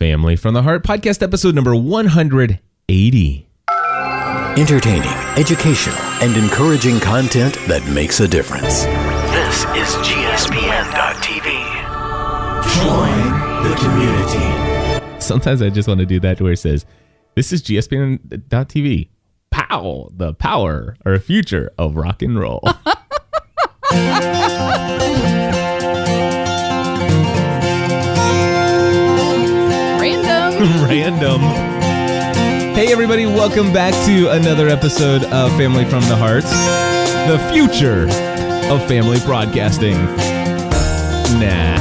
[0.00, 3.46] Family from the Heart podcast episode number 180.
[4.56, 8.84] Entertaining, educational, and encouraging content that makes a difference.
[8.84, 11.52] This is GSPN.TV.
[12.80, 13.20] Join
[13.62, 15.20] the community.
[15.20, 16.86] Sometimes I just want to do that where it says,
[17.36, 19.10] This is GSPN.TV.
[19.50, 22.62] Pow, the power or future of rock and roll.
[30.60, 31.40] Random.
[31.40, 32.74] Random.
[32.74, 36.44] Hey, everybody, welcome back to another episode of Family from the Heart,
[37.30, 38.02] the future
[38.70, 39.94] of family broadcasting.
[41.40, 41.78] Nah.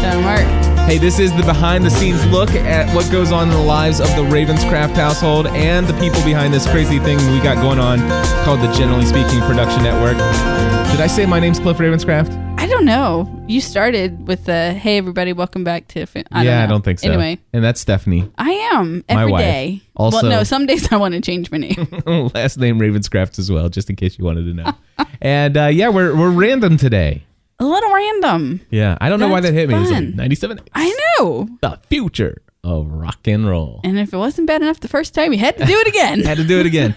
[0.00, 0.46] Don't work.
[0.88, 4.00] Hey, this is the behind the scenes look at what goes on in the lives
[4.00, 7.98] of the Ravenscraft household and the people behind this crazy thing we got going on
[8.46, 10.16] called the Generally Speaking Production Network.
[10.90, 12.45] Did I say my name's Cliff Ravenscraft?
[12.66, 13.44] I don't know.
[13.46, 16.00] You started with the "Hey everybody, welcome back to."
[16.32, 16.46] I yeah, don't.
[16.48, 17.06] I don't think so.
[17.06, 18.28] Anyway, And that's Stephanie.
[18.36, 19.40] I am My every wife.
[19.40, 19.82] day.
[19.94, 21.86] Also- well, no, some days I want to change my name.
[22.34, 24.72] Last name Ravenscraft as well, just in case you wanted to know.
[25.20, 27.22] and uh, yeah, we're, we're random today.
[27.60, 28.60] A little random.
[28.70, 30.08] Yeah, I don't know why that That's hit me.
[30.08, 30.60] Like 97.
[30.74, 31.48] I know.
[31.60, 33.80] The future of rock and roll.
[33.84, 36.20] And if it wasn't bad enough the first time, you had to do it again.
[36.24, 36.96] Had to do it again.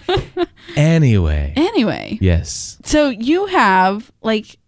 [0.76, 2.78] anyway, anyway, yes.
[2.82, 4.58] so you have like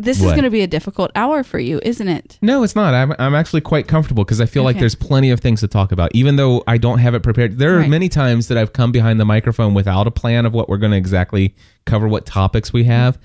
[0.00, 0.32] this is What?
[0.32, 2.38] going to be a difficult hour for you, isn't it?
[2.42, 2.94] No, it's not.
[2.94, 4.80] I'm, I'm actually quite comfortable because I feel like Okay.
[4.80, 7.58] there's plenty of things to talk about, even though I don't have it prepared.
[7.58, 7.88] There are Right.
[7.90, 10.92] many times that I've come behind the microphone without a plan of what we're going
[10.92, 11.54] to exactly
[11.86, 13.18] cover, what topics we have.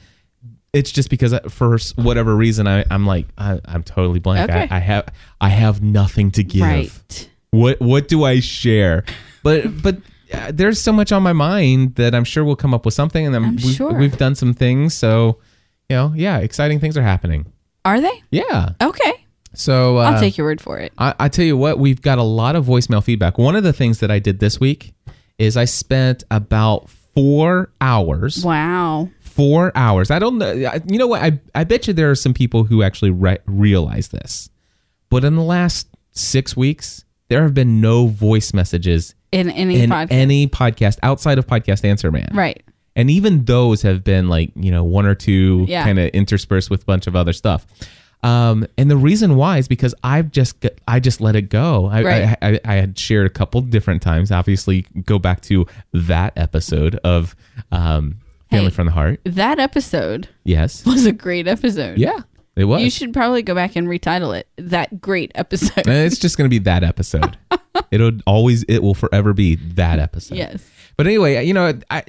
[0.73, 4.49] It's just because I- for s- whatever reason I, I'm like I, I'm totally blank.
[4.49, 4.67] Okay.
[4.69, 5.05] I, I have
[5.39, 6.61] I have nothing to give.
[6.63, 7.29] Right.
[7.51, 9.05] What what do I share?
[9.41, 9.97] But but
[10.33, 13.25] uh, there's so much on my mind that I'm sure we'll come up with something,
[13.25, 13.93] and then I'm we've, sure.
[13.93, 14.93] we've done some things.
[14.93, 15.37] So
[15.89, 17.51] you know, yeah, exciting things are happening.
[17.83, 18.23] Are they?
[18.31, 18.69] Yeah.
[18.81, 19.25] Okay.
[19.53, 20.91] So uh, I'll take your word for it.
[20.97, 23.37] I, I tell you what, we've got a lot of voicemail feedback.
[23.37, 24.93] One of the things that I did this week
[25.37, 28.43] is I spent about four hours.
[28.43, 29.09] Wow.
[29.21, 30.11] Four hours.
[30.11, 30.51] I don't know.
[30.51, 31.21] You know what?
[31.21, 34.49] I, I bet you there are some people who actually re- realize this.
[35.09, 39.89] But in the last six weeks, there have been no voice messages In any in
[39.89, 40.07] podcast.
[40.11, 42.29] any podcast outside of Podcast Answer Man.
[42.33, 42.61] right.
[42.95, 45.83] And even those have been like, you know, one or two Yeah.
[45.83, 47.65] kind of interspersed with a bunch of other stuff.
[48.23, 51.85] Um, and the reason why is because I've just got, I just let it go.
[51.87, 52.37] I, Right.
[52.41, 54.31] I, I, I had shared a couple different times.
[54.31, 57.35] Obviously, go back to that episode of
[57.71, 58.15] um,
[58.49, 58.71] Family Hey.
[58.71, 59.19] from the Heart.
[59.25, 60.85] That episode Yes.
[60.85, 61.99] was a great episode.
[61.99, 62.21] Yeah,
[62.55, 62.81] it was.
[62.81, 65.85] You should probably go back and retitle it that great episode.
[65.87, 67.37] And it's just going to be that episode.
[67.91, 70.37] It'll always, it will forever be that episode.
[70.37, 70.67] yes.
[70.97, 72.03] But anyway, you know, I,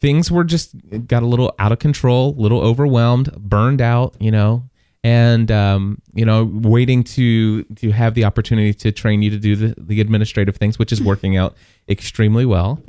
[0.00, 0.74] things were just
[1.06, 4.68] got a little out of control, a little overwhelmed, burned out, you know,
[5.04, 9.56] and um, you know, waiting to to have the opportunity to train you to do
[9.56, 11.56] the, the administrative things, which is working out
[11.88, 12.82] extremely well.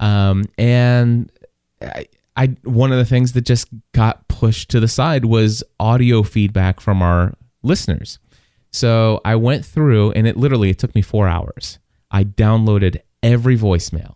[0.00, 1.30] Um, and
[1.82, 2.06] I,
[2.36, 6.80] I one of the things that just got pushed to the side was audio feedback
[6.80, 8.18] from our listeners.
[8.72, 11.78] So I went through, and it literally it took me four hours.
[12.10, 14.14] I downloaded every voicemail,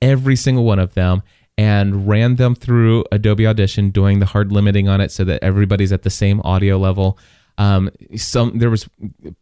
[0.00, 1.22] every single one of them,
[1.58, 5.92] and ran them through Adobe Audition, doing the hard limiting on it so that everybody's
[5.92, 7.18] at the same audio level.
[7.58, 8.86] Um, some there was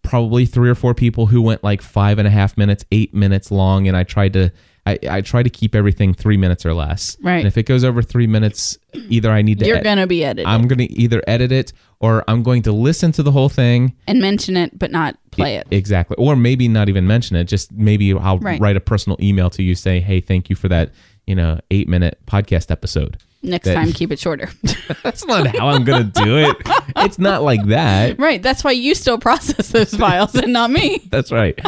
[0.02, 3.50] probably three or four people who went like five and a half minutes, eight minutes
[3.50, 4.52] long, and I tried to
[4.86, 7.16] I, I try to keep everything three minutes or less.
[7.22, 7.38] Right.
[7.38, 8.76] And if it goes over three minutes,
[9.08, 11.50] either I need to You're ed- going to be edited I'm going to either edit
[11.52, 13.96] it or I'm going to listen to the whole thing.
[14.06, 15.66] and mention it, but not play it.
[15.70, 16.16] Exactly.
[16.18, 17.44] Or maybe not even mention it.
[17.44, 18.60] Just maybe I'll Right.
[18.60, 20.92] write a personal email to you, say, hey, thank you for that,
[21.26, 23.18] you know, eight minute podcast episode.
[23.42, 24.48] Next that- time, keep it shorter.
[25.02, 26.56] That's not how I'm going to do it.
[26.96, 28.18] It's not like that.
[28.18, 28.42] right.
[28.42, 30.98] That's why you still process those files and not me.
[31.10, 31.58] That's right.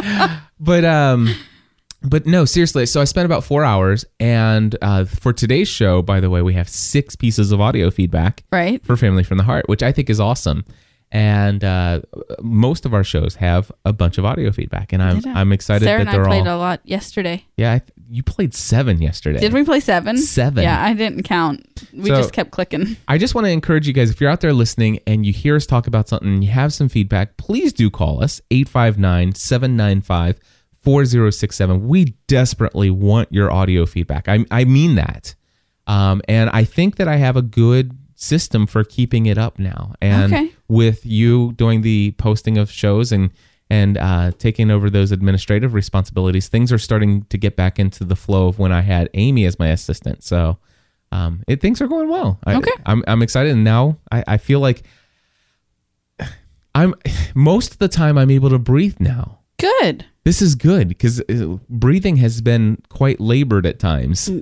[0.59, 1.33] But um
[2.03, 2.85] but no, seriously.
[2.85, 6.53] So I spent about four hours, and uh, for today's show, by the way, we
[6.53, 8.43] have six pieces of audio feedback.
[8.51, 8.83] Right.
[8.85, 10.63] for Family from the Heart, which I think is awesome.
[11.11, 12.01] And uh,
[12.39, 15.39] most of our shows have a bunch of audio feedback, and I'm I?
[15.41, 16.57] I'm excited Sarah that and I they're played all.
[16.57, 17.45] a lot yesterday.
[17.57, 19.39] yeah, I th- you played seven yesterday.
[19.39, 20.17] Did we play seven?
[20.17, 20.63] Seven.
[20.63, 21.65] Yeah, I didn't count.
[21.93, 22.97] We So- just kept clicking.
[23.07, 25.55] I just want to encourage you guys if you're out there listening and you hear
[25.55, 30.39] us talk about something and you have some feedback, please do call us 859 795
[30.83, 31.87] 4067.
[31.87, 34.27] We desperately want your audio feedback.
[34.27, 35.35] I, I mean that.
[35.85, 39.93] Um, and I think that I have a good system for keeping it up now.
[40.01, 40.51] And Okay.
[40.67, 43.31] with you doing the posting of shows and
[43.69, 48.15] and uh, taking over those administrative responsibilities, things are starting to get back into the
[48.15, 50.23] flow of when I had Amy as my assistant.
[50.23, 50.57] So
[51.11, 52.39] um, it, things are going well.
[52.45, 52.71] I, Okay.
[52.85, 53.51] I'm, I'm excited.
[53.51, 54.83] And now I, I feel like
[56.75, 56.93] I'm
[57.35, 59.39] most of the time I'm able to breathe now.
[59.59, 60.05] Good.
[60.23, 61.21] This is good because
[61.69, 64.29] breathing has been quite labored at times.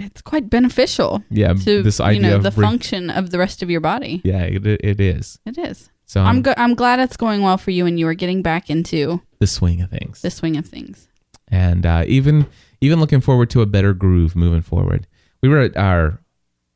[0.00, 3.38] It's quite beneficial Yeah, to this you idea know of the breath- function of the
[3.40, 4.20] rest of your body.
[4.22, 5.40] Yeah, it, it is.
[5.44, 5.90] It is.
[6.08, 8.42] So I'm I'm go- I'm glad it's going well for you and you are getting
[8.42, 10.20] back into the swing of things.
[10.22, 11.06] the swing of things.
[11.48, 12.46] and uh, even
[12.80, 15.06] even looking forward to a better groove moving forward.
[15.42, 16.20] We were at our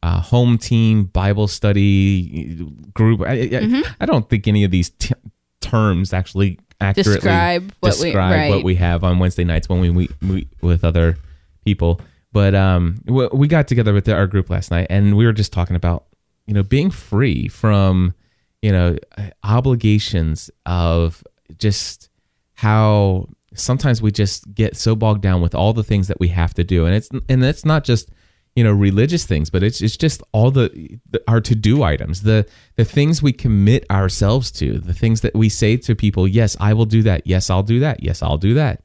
[0.03, 3.21] uh, home team Bible study group.
[3.23, 3.81] I, I, Mm-hmm.
[4.01, 5.15] I don't think any of these t-
[5.61, 8.51] terms actually accurately Describe what we- describe right.
[8.51, 11.17] what we have on Wednesday nights when we meet, meet with other
[11.65, 12.01] people.
[12.33, 15.53] But um, we, we got together with our group last night, and we were just
[15.53, 16.05] talking about
[16.47, 18.15] you know being free from
[18.63, 18.97] you know
[19.43, 21.23] obligations of
[21.59, 22.09] just
[22.55, 26.55] how sometimes we just get so bogged down with all the things that we have
[26.55, 26.87] to do.
[26.87, 28.11] And it's and it's not just
[28.55, 32.47] you know religious things but it's it's just all the, the our to-do items the
[32.77, 36.75] the things we commit ourselves to the things that we say to people yes I
[36.75, 37.27] will do that.
[37.27, 38.03] Yes I'll do that.
[38.03, 38.83] Yes I'll do that.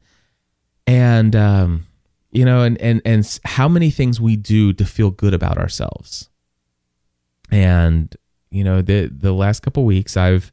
[0.86, 1.86] And um
[2.32, 6.30] you know and and and how many things we do to feel good about ourselves.
[7.52, 8.16] And
[8.52, 10.52] you know the the last couple weeks I've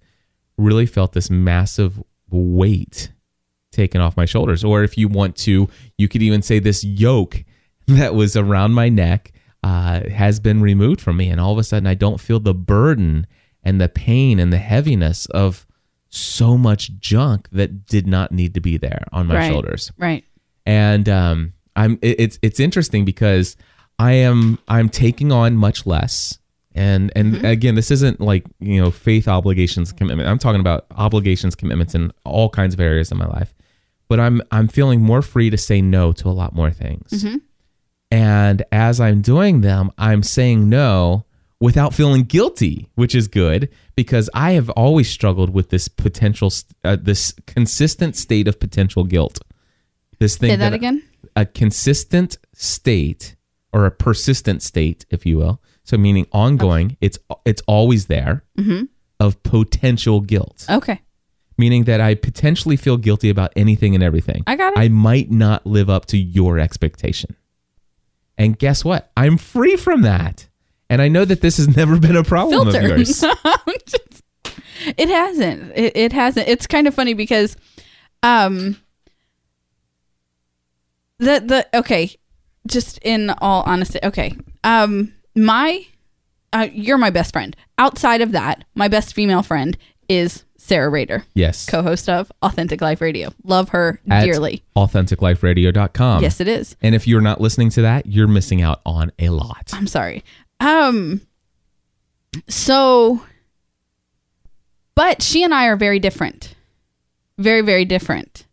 [0.56, 3.10] really felt this massive weight
[3.72, 5.68] taken off my shoulders or if you want to
[5.98, 7.44] you could even say this yoke
[7.86, 9.32] that was around my neck
[9.62, 12.54] uh, has been removed from me and all of a sudden I don't feel the
[12.54, 13.26] burden
[13.62, 15.66] and the pain and the heaviness of
[16.10, 19.48] so much junk that did not need to be there on my Right.
[19.50, 20.24] shoulders Right.
[20.66, 23.56] and um, I'm it- it's it's interesting because
[23.98, 26.38] I am I'm taking on much less,
[26.74, 30.28] and and again, this isn't like you know faith obligations commitment.
[30.28, 33.54] I'm talking about obligations commitments in all kinds of areas of my life,
[34.08, 37.24] but I'm I'm feeling more free to say no to a lot more things,
[38.10, 41.24] and as I'm doing them, I'm saying no
[41.60, 46.96] without feeling guilty, which is good because I have always struggled with this potential, uh,
[47.00, 49.38] this consistent state of potential guilt.
[50.18, 51.02] This thing Say that again?
[51.36, 53.36] a consistent state
[53.72, 55.60] or a persistent state, if you will.
[55.84, 58.84] So meaning ongoing, it's it's always there Mm-hmm.
[59.20, 61.00] of potential guilt, Okay.
[61.58, 64.42] meaning that I potentially feel guilty about anything and everything.
[64.46, 64.78] I got it.
[64.78, 67.36] I might not live up to your expectation.
[68.38, 69.10] And guess what?
[69.16, 70.48] I'm free from that.
[70.90, 72.88] And I know that this has never been a problem of Filter.
[72.96, 73.22] yours.
[74.96, 75.72] it hasn't.
[75.76, 76.48] It, it hasn't.
[76.48, 77.56] It's kind of funny because
[78.22, 78.76] um
[81.18, 82.10] the the okay,
[82.66, 84.34] just in all honesty, okay.
[84.64, 85.86] Um my
[86.52, 87.56] uh, you're my best friend.
[87.78, 89.76] Outside of that, my best female friend
[90.08, 91.68] is Sarah Rader, Yes.
[91.68, 93.32] co-host of Authentic Life Radio.
[93.42, 94.62] Love her At dearly.
[94.76, 96.22] AuthenticLifeRadio.com.
[96.22, 96.76] Yes, it is.
[96.80, 99.70] And if you're not listening to that, you're missing out on a lot.
[99.72, 100.22] I'm sorry.
[100.60, 101.20] Um
[102.48, 103.22] so
[104.94, 106.54] but she and I are very different.
[107.38, 108.46] Very very different.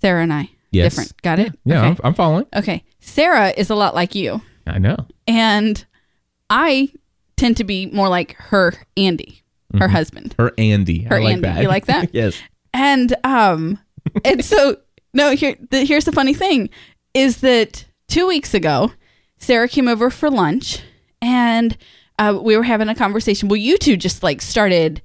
[0.00, 0.92] Sarah and I Yes.
[0.94, 1.22] different.
[1.22, 1.52] Got it?
[1.64, 1.88] Yeah, Okay.
[1.88, 2.46] I'm, I'm following.
[2.56, 2.82] okay.
[3.00, 5.06] Sarah is a lot like you I know.
[5.26, 5.84] and
[6.50, 6.92] I
[7.36, 9.42] tend to be more like her Andy,
[9.78, 10.34] her husband.
[10.38, 11.02] Her Andy.
[11.02, 11.42] Her I like Andy.
[11.42, 11.62] that.
[11.62, 12.10] You like that?
[12.14, 12.40] yes.
[12.74, 13.78] And um
[14.24, 14.76] and so
[15.14, 16.68] no here the, here's the funny thing
[17.14, 18.92] is that 2 weeks ago
[19.38, 20.80] Sarah came over for lunch
[21.20, 21.76] and
[22.18, 23.48] uh, we were having a conversation.
[23.48, 25.02] Well, you two just like started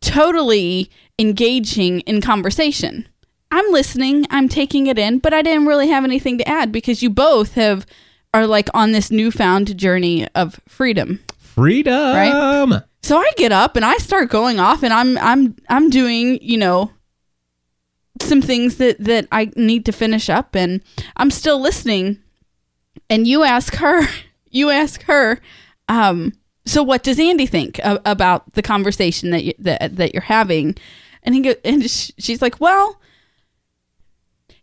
[0.00, 3.08] totally engaging in conversation.
[3.50, 7.02] I'm listening, I'm taking it in, but I didn't really have anything to add because
[7.02, 7.84] you both have
[8.32, 11.20] are like on this newfound journey of freedom.
[11.38, 12.14] Freedom.
[12.14, 12.82] Right?
[13.02, 16.58] So I get up and I start going off and I'm I'm I'm doing, you
[16.58, 16.92] know,
[18.20, 20.82] some things that that I need to finish up and
[21.16, 22.18] I'm still listening
[23.08, 24.06] and you ask her
[24.50, 25.40] you ask her
[25.88, 26.32] um
[26.66, 30.76] so what does Andy think a- about the conversation that you, that that you're having
[31.22, 33.00] and he go and she's like well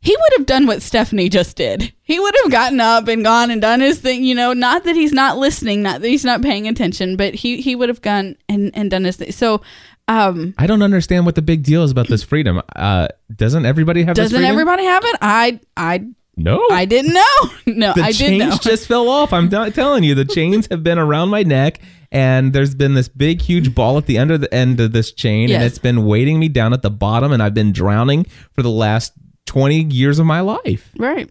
[0.08, 1.92] he would have done what Stephanie just did.
[2.04, 4.96] He would have gotten up and gone and done his thing, you know, not that
[4.96, 8.38] he's not listening, not that he's not paying attention, but he he would have gone
[8.48, 9.34] and and done his thing.
[9.34, 9.62] So,
[10.08, 12.62] um I don't understand what the big deal is about this freedom.
[12.74, 15.18] Uh, doesn't everybody have doesn't everybody have it?
[15.22, 16.06] I I
[16.38, 16.66] No.
[16.72, 17.50] I didn't know.
[17.68, 18.58] No, the I did chains know.
[18.62, 19.34] just fell off.
[19.34, 21.80] I'm not telling you, the chains have been around my neck,
[22.14, 25.12] and there's been this big, huge ball at the end of the end of this
[25.12, 28.24] chain, and it's been weighting me down at the bottom, and I've been drowning
[28.54, 29.12] for the last
[29.48, 31.30] 20 years of my life, right.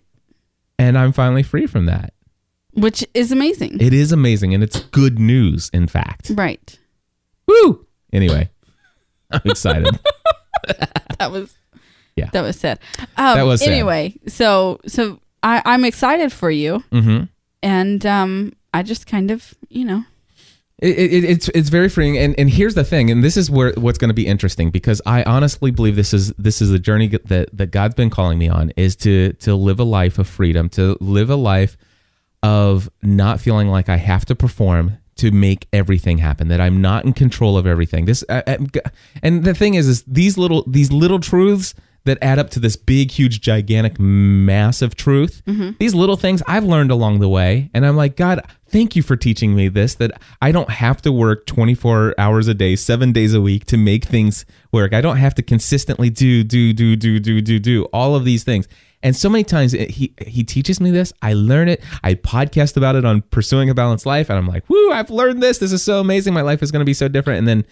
[0.78, 2.12] and I'm finally free from that.
[2.73, 3.80] Which is amazing.
[3.80, 6.30] It is amazing, and it's good news, in fact.
[6.35, 6.78] right.
[7.46, 7.87] Woo!
[8.12, 8.50] Anyway,
[9.30, 9.99] I'm excited.
[11.18, 11.54] That was
[12.16, 12.28] Yeah.
[12.32, 12.78] That was sad.
[13.16, 13.70] Um, That was sad.
[13.70, 14.14] anyway.
[14.26, 17.25] So so I I'm excited for you, hmm
[17.62, 20.04] and um I just kind of you know
[20.78, 23.73] It, it, it's it's very freeing, and and here's the thing, and this is where
[23.78, 27.09] what's going to be interesting because I honestly believe this is this is a journey
[27.09, 30.68] that that God's been calling me on is to to live a life of freedom,
[30.71, 31.78] to live a life
[32.42, 37.06] of not feeling like I have to perform to make everything happen, that I'm not
[37.06, 38.04] in control of everything.
[38.04, 38.90] This uh, uh, I- I-
[39.23, 41.75] and the thing is, is these little these little truths
[42.06, 45.42] that add up to this big, huge, gigantic, massive truth.
[45.46, 45.72] Mm-hmm.
[45.78, 49.16] These little things I've learned along the way, and I'm like, God, thank you for
[49.16, 49.94] teaching me this.
[49.94, 53.76] That I don't have to work 24 hours a day, seven days a week to
[53.76, 54.92] make things work.
[54.92, 58.42] I don't have to consistently do, do, do, do, do, do, do all of these
[58.44, 58.66] things.
[59.02, 61.12] And so many times it- he he teaches me this.
[61.22, 61.82] I learn it.
[62.02, 64.90] I podcast about it on pursuing a balanced life, and I'm like, "Woo!
[64.90, 65.58] I've learned this.
[65.58, 66.32] This is so amazing.
[66.34, 67.66] My life is going to be so different." And then,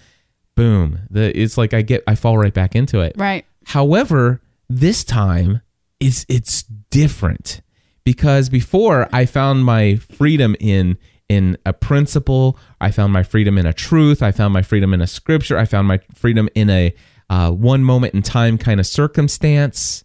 [0.55, 1.01] boom!
[1.11, 3.15] The it's like I get I fall right back into it.
[3.17, 3.45] Right.
[3.67, 5.61] However, this time
[6.01, 7.61] it's it's different.
[8.05, 13.65] Because before I found my freedom in in a principle, I found my freedom in
[13.65, 16.95] a truth, I found my freedom in a scripture, I found my freedom in a
[17.31, 20.05] uh, one moment in time kind of circumstance.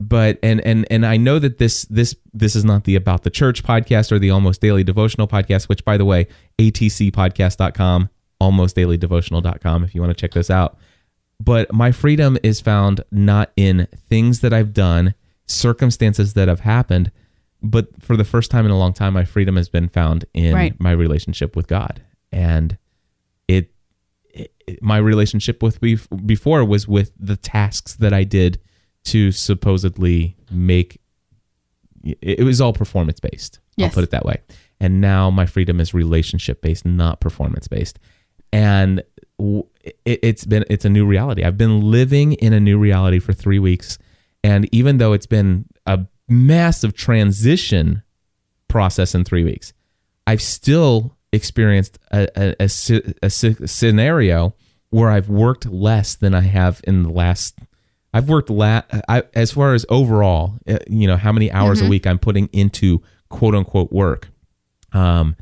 [0.00, 3.30] But and and and I know that this this this is not the about the
[3.30, 6.26] church podcast or the almost daily devotional podcast, which by the way,
[6.58, 8.08] atcpodcast.com,
[8.42, 10.78] almostdailydevotional.com if you want to check this out
[11.40, 15.14] but my freedom is found not in things that I've done,
[15.46, 17.10] circumstances that have happened,
[17.62, 20.54] but for the first time in a long time, my freedom has been found in
[20.54, 20.78] Right.
[20.78, 22.02] my relationship with God.
[22.30, 22.76] And
[23.48, 23.72] it,
[24.32, 28.60] it my relationship with bef- before was with the tasks that I did
[29.04, 31.00] to supposedly make
[32.04, 33.60] it, was all performance based.
[33.78, 34.38] I'll put it that way.
[34.78, 37.98] And now my freedom is relationship based, not performance based.
[38.52, 39.02] And
[39.82, 41.44] it, it's been it's a new reality.
[41.44, 43.98] I've been living in a new reality for three weeks,
[44.44, 48.02] and even though it's been a massive transition
[48.68, 49.72] process in three weeks,
[50.26, 52.68] I've still experienced a, a, a,
[53.22, 54.54] a scenario
[54.90, 57.58] where I've worked less than I have in the last.
[58.12, 61.88] I've worked la- I, as far as overall, uh, you know, how many hours a
[61.88, 64.28] week I'm putting into quote unquote work.
[64.92, 65.36] Um,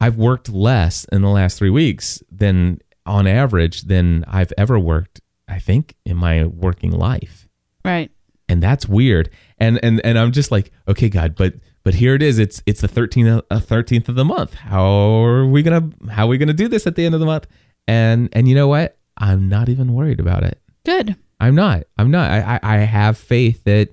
[0.00, 5.20] I've worked less in the last three weeks than on average than I've ever worked.
[5.48, 7.48] I think in my working life.
[7.84, 8.10] Right.
[8.48, 9.28] and that's weird.
[9.58, 12.38] And and and i'm just like okay god but but here it is.
[12.38, 14.54] It's it's the 13th uh, 13th of the month.
[14.54, 14.84] How
[15.22, 17.46] are we gonna how are we gonna do this at the end of the month?
[17.86, 18.96] And and you know what?
[19.18, 20.58] I'm not even worried about it.
[20.86, 21.16] Good.
[21.40, 21.84] i'm not.
[21.98, 22.30] I'm not.
[22.30, 23.90] I i, I have faith that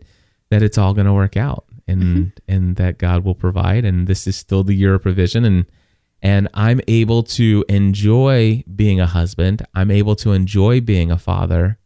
[0.51, 3.83] that it's all gonna work out and and that god will provide.
[3.83, 5.43] And this is still the year of provision.
[5.43, 5.65] And
[6.21, 11.77] and i'm able to enjoy being a husband i'm able to enjoy being a father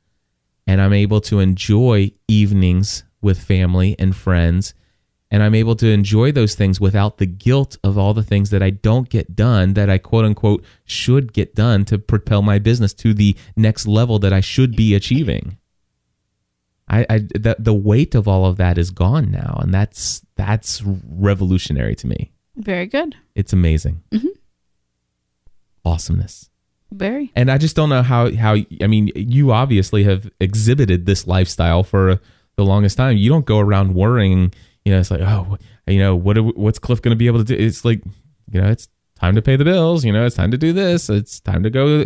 [0.68, 4.74] and I'm able to enjoy evenings with family and friends.
[5.32, 8.64] And I'm able to enjoy those things without the guilt of all the things that
[8.64, 12.94] I don't get done that I quote unquote should get done to propel my business
[12.96, 15.58] to the next level that I should be achieving.
[16.88, 20.84] I, I the, the weight of all of that is gone now, and that's that's
[20.84, 22.32] revolutionary to me.
[22.56, 23.16] Very good.
[23.36, 24.02] It's amazing.
[24.12, 24.28] Mm-hmm.
[25.84, 26.50] Awesomeness.
[26.92, 27.32] Very.
[27.36, 31.84] and I just don't know how how I mean you obviously have exhibited this lifestyle
[31.84, 32.22] for
[32.56, 33.18] the longest time.
[33.18, 34.54] You don't go around worrying,
[34.86, 35.58] you know, it's like oh,
[35.88, 37.56] you know, what are, what's Cliff going to be able to do?
[37.56, 38.02] It's like,
[38.50, 38.88] you know, it's
[39.20, 40.06] time to pay the bills.
[40.06, 41.10] You know, it's time to do this.
[41.10, 42.06] It's time to go.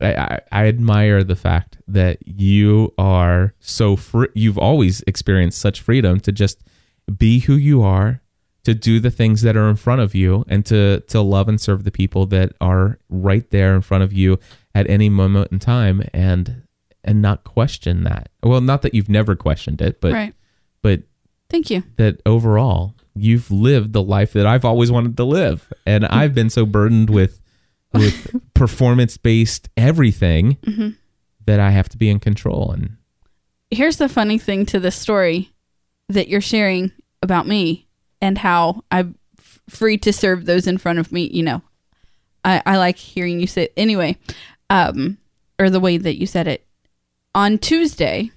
[0.00, 4.28] I, I, I admire the fact that you are so free.
[4.34, 6.62] You've always experienced such freedom to just
[7.16, 8.21] be who you are,
[8.64, 11.60] to do the things that are in front of you, and to to love and
[11.60, 14.38] serve the people that are right there in front of you
[14.74, 16.62] at any moment in time, and
[17.04, 18.30] and not question that.
[18.42, 20.34] Well, not that you've never questioned it, but right.
[20.82, 21.02] but
[21.48, 21.82] Thank you.
[21.96, 26.14] that overall you've lived the life that I've always wanted to live, and mm-hmm.
[26.14, 27.40] I've been so burdened with
[27.92, 30.90] with performance based everything mm-hmm.
[31.46, 32.70] that I have to be in control.
[32.70, 32.96] And
[33.70, 35.50] Here's the funny thing to this story
[36.08, 36.92] that you're sharing
[37.22, 37.86] about me
[38.22, 39.18] and how I'm
[39.68, 41.28] free to serve those in front of me.
[41.30, 41.62] You know,
[42.44, 44.16] I, I like hearing you say anyway,
[44.70, 45.18] um,
[45.58, 46.64] or the way that you said it.
[47.34, 48.30] On Tuesday,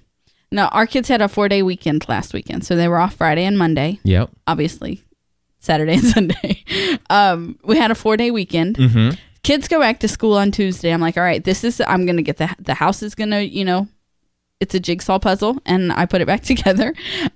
[0.50, 3.44] now our kids had a four day weekend last weekend, so they were off Friday
[3.44, 4.00] and Monday.
[4.02, 5.02] yep, Obviously,
[5.60, 6.64] Saturday and Sunday.
[7.08, 8.76] Um, we had a four day weekend.
[8.76, 9.14] mm-hmm.
[9.42, 10.92] kids go back to school on Tuesday.
[10.92, 13.64] I'm like, all right, this is I'm gonna get the the house is gonna you
[13.64, 13.86] know,
[14.60, 16.94] it's a jigsaw puzzle, and I put it back together,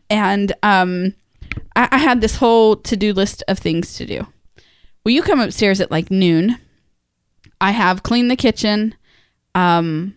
[0.08, 1.14] and um,
[1.76, 4.26] I, I had this whole to do list of things to do.
[5.04, 6.58] Well, you come upstairs at like noon.
[7.60, 8.94] I have cleaned the kitchen.
[9.54, 10.14] Um,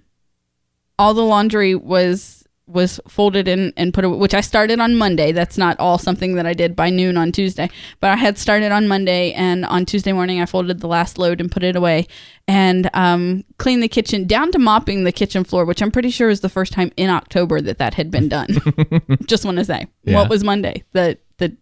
[0.97, 5.33] all the laundry was was folded in and put away, which I started on Monday.
[5.33, 8.71] That's not all something that I did by noon on Tuesday, but I had started
[8.71, 12.07] on Monday and on Tuesday morning I folded the last load and put it away
[12.47, 16.29] and um, cleaned the kitchen down to mopping the kitchen floor, which I'm pretty sure
[16.29, 18.47] is the first time in October that that had been done.
[19.25, 20.15] Just want to say, Yeah.
[20.19, 20.83] what was Monday?
[20.93, 21.57] The the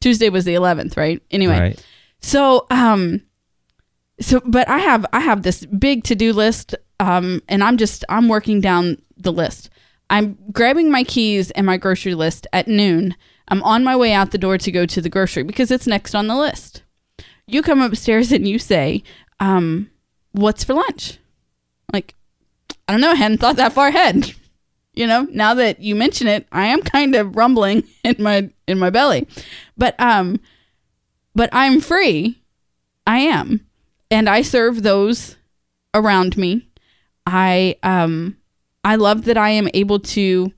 [0.00, 1.22] Tuesday was the 11th, right?
[1.30, 1.86] Anyway, Right.
[2.20, 3.20] so um
[4.20, 8.28] so but I have I have this big to-do list um and I'm just I'm
[8.28, 9.68] working down the list.
[10.10, 13.16] I'm grabbing my keys and my grocery list at noon.
[13.48, 16.14] I'm on my way out the door to go to the grocery because it's next
[16.14, 16.82] on the list.
[17.46, 19.02] You come upstairs and you say,
[19.40, 19.90] um,
[20.32, 21.18] what's for lunch?
[21.92, 22.14] Like,
[22.88, 24.34] I don't know, I hadn't thought that far ahead.
[24.96, 28.78] You know, now that you mention it, I am kind of rumbling in my in
[28.78, 29.26] my belly.
[29.76, 30.38] But um
[31.34, 32.40] but I'm free.
[33.04, 33.66] I am.
[34.10, 35.36] And I serve those
[35.94, 36.68] around me.
[37.26, 38.36] I um
[38.84, 40.52] I love that I am able to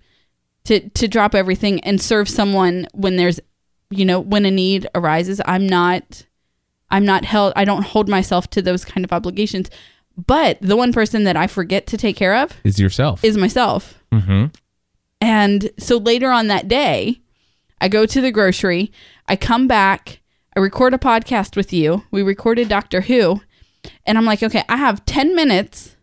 [0.65, 3.41] to to drop everything and serve someone when there's
[3.91, 5.41] you know, when a need arises.
[5.45, 6.27] I'm not
[6.91, 9.71] I'm not held I don't hold myself to those kind of obligations.
[10.27, 13.23] But the one person that I forget to take care of Is yourself.
[13.23, 14.03] is myself.
[14.13, 14.47] mm-hmm.
[15.21, 17.21] And so later on that day,
[17.81, 18.93] I go to the grocery,
[19.29, 20.21] I come back,
[20.55, 22.05] I record a podcast with you.
[22.11, 23.41] We recorded Doctor Who,
[24.07, 25.96] and I'm like, okay, I have 10 minutes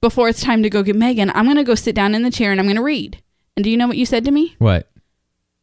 [0.00, 1.30] before it's time to go get Megan.
[1.30, 3.22] I'm going to go sit down in the chair and I'm going to read.
[3.56, 4.54] And do you know what you said to me?
[4.58, 4.90] What?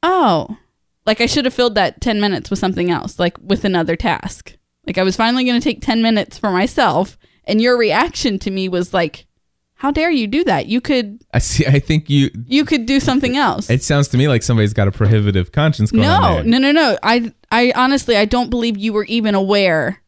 [0.03, 0.57] Oh,
[1.05, 4.57] like I should have filled that 10 minutes with something else, like with another task.
[4.85, 7.17] Like I was finally going to take 10 minutes for myself.
[7.45, 9.27] And your reaction to me was like,
[9.75, 10.67] how dare you do that?
[10.67, 11.65] You could I see.
[11.65, 12.31] I think you.
[12.47, 13.69] you could do something else.
[13.69, 16.71] It sounds to me like somebody's got a prohibitive conscience going on No, no, no,
[16.71, 16.97] no.
[17.03, 20.01] I, I honestly, I don't believe you were even aware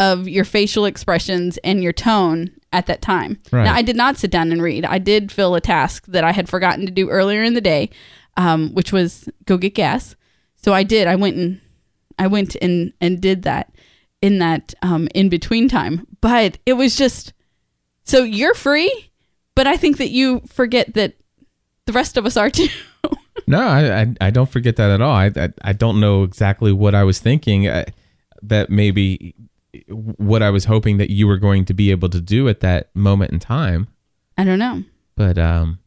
[0.00, 3.38] of your facial expressions and your tone at that time.
[3.50, 3.64] Right.
[3.64, 4.84] Now, I did not sit down and read.
[4.84, 7.90] I did fill a task that I had forgotten to do earlier in the day,
[8.36, 10.14] um, which was go get gas.
[10.56, 11.08] So I did.
[11.08, 11.60] I went and
[12.18, 13.72] I went and and did that
[14.20, 16.06] in that um, in between time.
[16.20, 17.32] But it was just
[18.04, 19.10] so you're free,
[19.54, 21.14] but I think that you forget that
[21.86, 22.68] the rest of us are too.
[23.46, 25.14] No, I, I I don't forget that at all.
[25.14, 27.68] I I, I don't know exactly what I was thinking.
[27.68, 27.86] I,
[28.42, 29.34] that maybe
[29.88, 32.94] what I was hoping that you were going to be able to do at that
[32.94, 33.88] moment in time.
[34.36, 34.82] I don't know,
[35.16, 35.78] But um,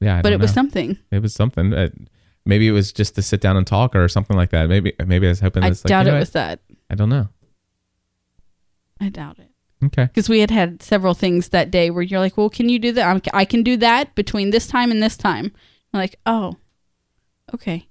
[0.00, 0.98] yeah, I but it was something.
[1.10, 1.72] It was something.
[1.74, 1.88] Uh,
[2.44, 4.68] maybe it was just to sit down and talk or something like that.
[4.68, 5.64] Maybe maybe I was hoping.
[5.64, 6.60] I It's like, doubt you know it was that.
[6.88, 7.28] I don't know.
[9.00, 9.50] I doubt it.
[9.84, 10.04] Okay.
[10.04, 12.92] Because we had had several things that day where you're like, well, can you do
[12.92, 13.06] that?
[13.06, 15.52] I'm, I can do that between this time and this time.
[15.92, 16.56] I'm like, oh,
[17.54, 17.88] okay.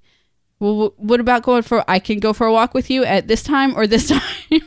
[0.60, 1.84] Well, wh- what about going for?
[1.88, 4.08] I can go for a walk with you at this time or this
[4.50, 4.62] time.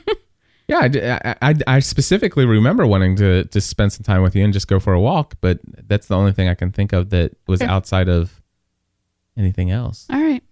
[0.68, 4.68] Yeah, I I specifically remember wanting to to spend some time with you and just
[4.68, 7.62] go for a walk, but that's the only thing I can think of that was
[7.62, 8.42] outside of
[9.37, 10.07] anything else.
[10.11, 10.42] All right.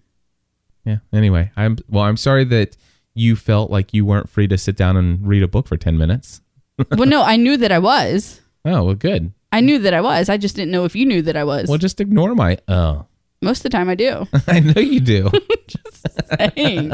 [0.87, 0.99] Yeah.
[1.13, 2.05] Anyway, I'm well.
[2.05, 2.77] I'm sorry that
[3.13, 5.99] you felt like you weren't free to sit down and read a book for ten
[5.99, 6.41] minutes.
[6.93, 8.41] well, no, I knew that I was.
[8.65, 9.33] Oh well, good.
[9.53, 10.29] I knew that I was.
[10.29, 11.69] I just didn't know if you knew that I was.
[11.69, 12.59] Well, just ignore my.
[12.69, 13.07] Oh,
[13.47, 14.27] Most of the time, I do.
[14.47, 15.31] I know you do.
[16.39, 16.93] Saying.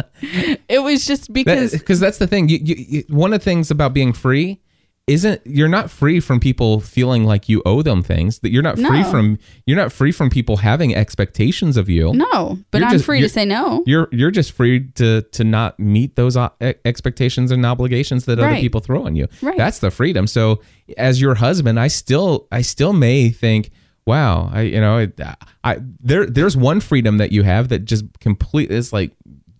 [0.68, 2.48] it was just because because that's the thing.
[2.48, 4.60] You, you, you, one of the things about being free
[5.08, 8.38] isn't you're not free from people feeling like you owe them things.
[8.40, 9.10] That you're not free No.
[9.10, 12.12] from you're not free from people having expectations of you.
[12.14, 13.82] no, but You're I'm just- free to say no.
[13.86, 16.50] You're you're just free to to not meet those uh,
[16.84, 19.28] expectations and obligations that other people throw on you.
[19.40, 19.56] Right.
[19.56, 20.26] That's the freedom.
[20.26, 20.60] So
[20.96, 23.70] as your husband, I still I still may think,
[24.06, 25.20] wow, I you know, it,
[25.64, 29.12] I there there's one freedom that you have that just complete is like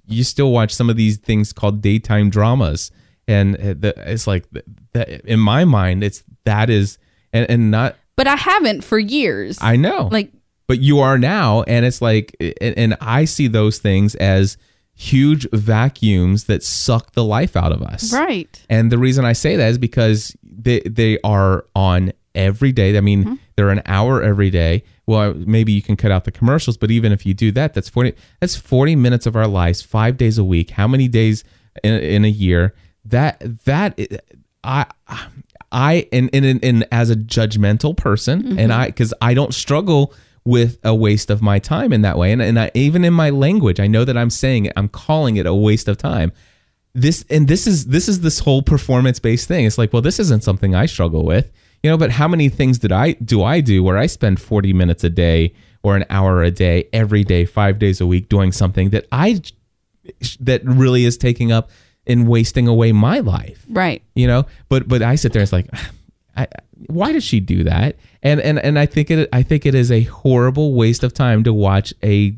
[0.07, 2.90] you still watch some of these things called daytime dramas
[3.28, 4.44] and the, it's like
[4.92, 6.98] that in my mind it's that is
[7.33, 9.59] and, and not But I haven't for years.
[9.62, 10.33] I know like
[10.72, 14.57] but you are now and it's like and, and i see those things as
[14.94, 18.64] huge vacuums that suck the life out of us right.
[18.70, 22.97] and the reason i say that is because they they are on every day.
[22.97, 23.35] I mean Mm-hmm.
[23.57, 24.83] they're an hour every day.
[25.07, 27.88] Well maybe you can cut out the commercials but even if you do that that's
[27.88, 30.71] 40 that's 40 minutes of our lives 5 days a week.
[30.71, 31.45] How many days
[31.83, 32.75] in, in a year?
[33.05, 33.99] That that
[34.64, 34.87] i
[35.73, 40.12] I and and, and as a judgmental person, and I because I don't struggle
[40.45, 43.31] with a waste of my time in that way, and and I, even in my
[43.31, 46.31] language, I know that I'm saying it, I'm calling it a waste of time.
[46.95, 49.64] This and this is this is this whole performance based thing.
[49.64, 51.51] It's like, well, this isn't something I struggle with,
[51.83, 51.97] you know.
[51.99, 55.11] But how many things did I do I do where I spend 40 minutes a
[55.11, 59.07] day or an hour a day every day, five days a week doing something that
[59.12, 59.40] I
[60.40, 61.71] that really is taking up
[62.07, 64.03] and wasting away my life Right.
[64.16, 65.68] you know but but i sit there and it's like
[66.37, 66.49] I,
[66.87, 67.97] why does she do that?
[68.23, 71.45] And and and I think it I think it is a horrible waste of time
[71.45, 72.35] to watch a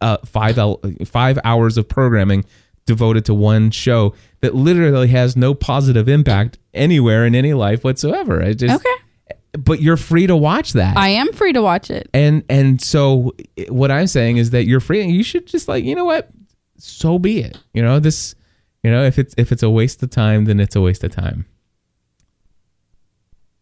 [0.00, 0.58] uh, five
[1.06, 2.44] five hours of programming
[2.86, 8.42] devoted to one show that literally has no positive impact anywhere in any life whatsoever.
[8.42, 9.38] I just Okay.
[9.58, 10.96] but you're free to watch that.
[10.96, 12.08] I am free to watch it.
[12.14, 13.34] and and so
[13.68, 16.30] what I'm saying is that you're free and you should just like, you know what?
[16.78, 17.58] So be it.
[17.74, 18.34] You know, this
[18.82, 21.10] you know, if it's if it's a waste of time, then it's a waste of
[21.10, 21.46] time.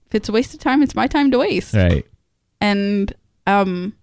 [0.09, 1.75] If it's a waste of time, it's my time to waste.
[1.75, 2.07] Right.
[2.61, 3.13] And
[3.47, 3.95] um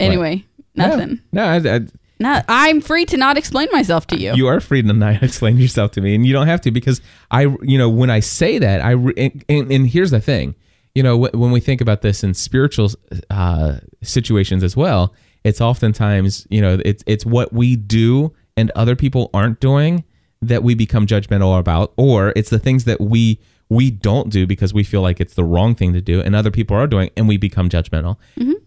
[0.00, 1.20] anyway, nothing.
[1.32, 1.80] No, I, I,
[2.26, 4.34] I'm free to not explain myself to you.
[4.34, 7.00] you are free to not explain yourself to me, and you don't have to because
[7.30, 10.54] I, you know, when I say that, I, and, and, and here's the thing,
[10.94, 12.90] you know, when we think about this in spiritual
[13.30, 18.94] uh, situations as well, it's oftentimes, you know, it's it's what we do and other
[18.94, 20.04] people aren't doing
[20.40, 23.40] that we become judgmental about, or it's the things that we
[23.72, 26.50] we don't do because we feel like it's the wrong thing to do, and other
[26.50, 28.16] people are doing, and we become judgmental.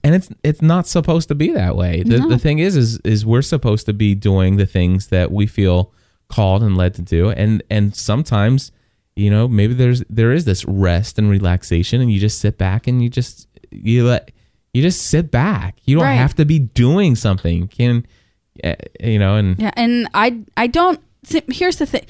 [0.03, 2.03] And it's it's not supposed to be that way.
[2.03, 5.47] The, the thing is, is is we're supposed to be doing the things that we
[5.47, 5.91] feel
[6.27, 8.71] called and led to do, and and sometimes,
[9.15, 12.87] you know, maybe there's there is this rest and relaxation, and you just sit back
[12.87, 14.31] and you just you let
[14.73, 15.77] you just sit back.
[15.85, 16.15] You don't Right.
[16.15, 17.67] have to be doing something.
[17.67, 18.05] Can
[18.63, 19.35] uh, you know?
[19.35, 20.99] And Yeah, and I I don't.
[21.51, 22.05] Here's the thing.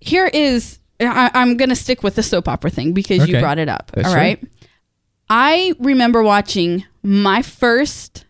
[0.00, 3.68] Here is I, I'm gonna stick with the soap opera thing because you brought it
[3.68, 3.90] up.
[3.94, 4.42] That's all right.
[5.28, 8.24] I remember watching my first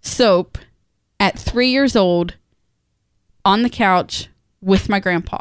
[0.00, 0.58] soap
[1.20, 2.34] at three years old
[3.44, 4.28] on the couch
[4.60, 5.38] with my grandpa.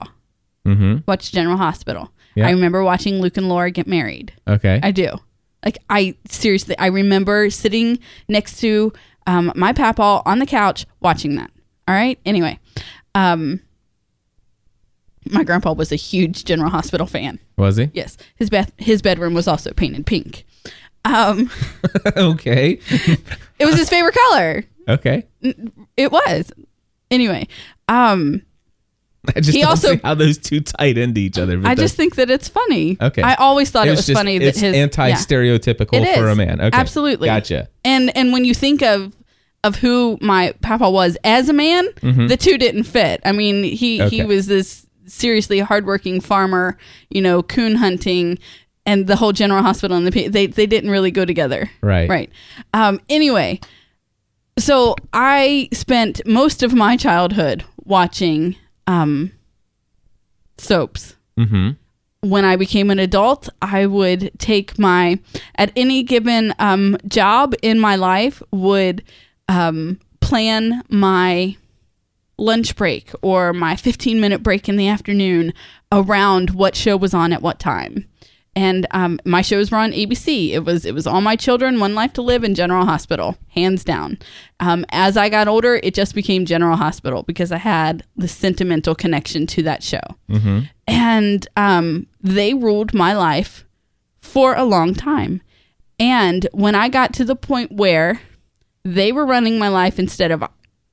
[0.65, 0.97] mm-hmm.
[1.07, 2.11] Watch General Hospital.
[2.35, 2.47] Yeah.
[2.47, 4.33] I remember watching Luke and Laura get married.
[4.47, 5.09] okay, I do.
[5.63, 7.97] Like I seriously, I remember sitting
[8.27, 8.93] next to
[9.25, 11.49] um, my papa on the couch watching that.
[11.87, 12.19] All right.
[12.25, 12.59] Anyway,
[13.15, 13.61] um,
[15.31, 17.39] my grandpa was a huge General Hospital fan.
[17.57, 17.89] was he?
[17.93, 20.45] Yes, his bed his bedroom was also painted pink.
[21.05, 21.49] Um,
[22.17, 22.79] okay,
[23.59, 24.63] it was his favorite color.
[24.87, 25.25] okay.
[25.97, 26.51] It was.
[27.11, 27.47] Anyway,
[27.87, 28.41] um,
[29.35, 31.61] I just He don't also- see how those two tied into each other.
[31.63, 32.97] I just think that it's funny.
[33.01, 33.21] Okay.
[33.21, 36.59] I always thought it was, just- funny that it's his anti-stereotypical It for a man.
[36.61, 37.27] Okay, Absolutely.
[37.27, 37.69] gotcha.
[37.83, 39.15] And and when you think of
[39.63, 43.21] of who my papa was as a man, the two didn't fit.
[43.25, 44.27] I mean, he he Mm-hmm.
[44.27, 46.77] Was this seriously hardworking farmer,
[47.09, 48.39] you know, coon hunting,
[48.85, 51.69] and the whole General Hospital and the they they didn't really go together.
[51.81, 52.09] Right.
[52.09, 52.29] Right.
[52.73, 52.99] Um.
[53.09, 53.59] Anyway,
[54.57, 58.55] so I spent most of my childhood watching
[58.87, 59.31] um
[60.57, 61.71] soaps Mm-hmm.
[62.21, 65.19] when I became an adult, I would take my
[65.55, 69.03] at any given um, job in my life would
[69.49, 71.57] um, plan my
[72.37, 75.53] lunch break or my 15 minute break in the afternoon
[75.91, 78.07] around what show was on at what time.
[78.57, 80.51] And um, my shows were on ABC.
[80.51, 83.83] It was it was All My Children, One Life to Live, and General Hospital, hands
[83.83, 84.17] down.
[84.61, 88.95] Um, as I got older, it just became General Hospital because I had the sentimental
[88.95, 89.99] connection to that show
[90.87, 93.65] and um, they ruled my life
[94.21, 95.41] for a long time.
[95.99, 98.21] And when I got to the point where
[98.83, 100.43] they were running my life instead of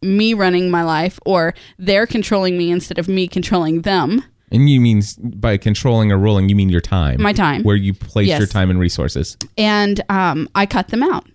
[0.03, 4.81] me running my life, or they're controlling me instead of me controlling them, And you
[4.81, 7.63] mean by controlling or ruling, you mean your time, My time.
[7.63, 8.39] where you place Yes.
[8.39, 9.37] your time and resources.
[9.57, 11.27] and um, I cut them out.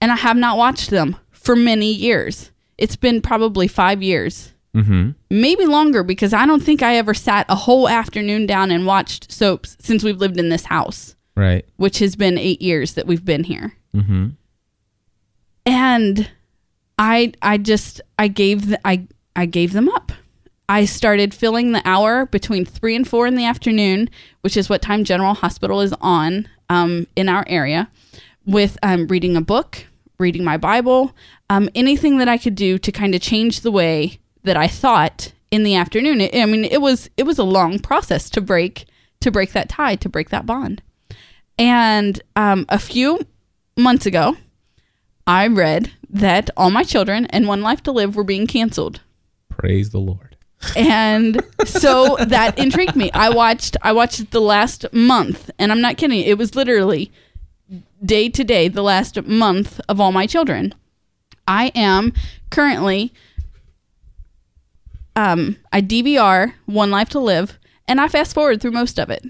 [0.00, 2.50] And I have not watched them for many years.
[2.76, 4.52] It's been probably five years.
[4.74, 5.12] Mm-hmm.
[5.30, 9.32] maybe longer because I don't think I ever sat a whole afternoon down and watched
[9.32, 11.14] soaps since we've lived in this house.
[11.34, 11.64] Right.
[11.76, 13.72] which has been eight years that we've been here.
[13.94, 14.26] Mm-hmm.
[15.64, 16.30] And
[16.98, 20.12] I, I just, I gave, the, I, I gave them up.
[20.68, 24.82] I started filling the hour between three and four in the afternoon, which is what
[24.82, 27.88] time General Hospital is on um, in our area,
[28.44, 29.86] with um, reading a book,
[30.18, 31.14] reading my Bible,
[31.50, 35.32] um, anything that I could do to kind of change the way that I thought
[35.50, 36.20] in the afternoon.
[36.20, 38.86] It, I mean, it was it was a long process to break
[39.20, 40.82] to break that tie, to break that bond.
[41.58, 43.20] And um, a few
[43.76, 44.36] months ago,
[45.26, 49.00] I read that All My Children and One Life to Live were being canceled.
[49.50, 50.36] Praise the Lord.
[50.76, 53.10] And so that intrigued me.
[53.12, 56.20] I watched I watched the last month, and I'm not kidding.
[56.20, 57.10] It was literally
[58.04, 60.74] day to day the last month of All My Children.
[61.48, 62.12] I am
[62.50, 63.12] currently
[65.14, 69.24] um I DVR One Life to Live and I fast forward through most of it.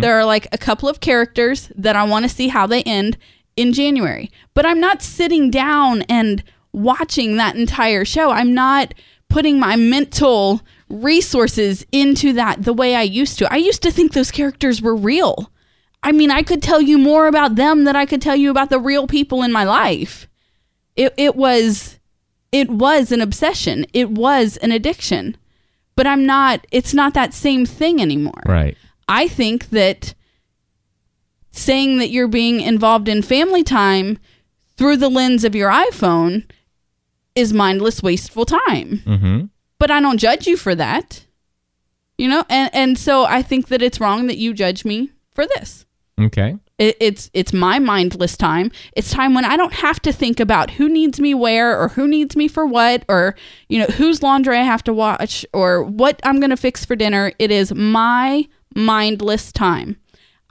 [0.00, 3.18] There are like a couple of characters that I want to see how they end
[3.56, 4.30] in January.
[4.54, 8.30] But I'm not sitting down and watching that entire show.
[8.30, 8.94] I'm not
[9.28, 13.52] putting my mental resources into that the way I used to.
[13.52, 15.50] I used to think those characters were real.
[16.02, 18.70] I mean, I could tell you more about them than I could tell you about
[18.70, 20.28] the real people in my life.
[20.94, 21.98] It it was
[22.52, 23.86] it was an obsession.
[23.92, 25.36] It was an addiction.
[25.96, 28.42] But I'm not it's not that same thing anymore.
[28.46, 28.76] Right.
[29.08, 30.14] I think that
[31.56, 34.18] saying that you're being involved in family time
[34.76, 36.48] through the lens of your iPhone
[37.34, 39.02] is mindless, wasteful time.
[39.04, 39.44] Mm-hmm.
[39.78, 41.26] But I don't judge you for that.
[42.18, 45.46] You know, and and so I think that it's wrong that you judge me for
[45.46, 45.84] this.
[46.18, 46.56] Okay.
[46.78, 48.70] It, it's it's my mindless time.
[48.94, 52.08] It's time when I don't have to think about who needs me where or who
[52.08, 53.34] needs me for what or
[53.68, 56.96] you know whose laundry I have to watch or what I'm going to fix for
[56.96, 57.32] dinner.
[57.38, 59.96] It is my mindless time.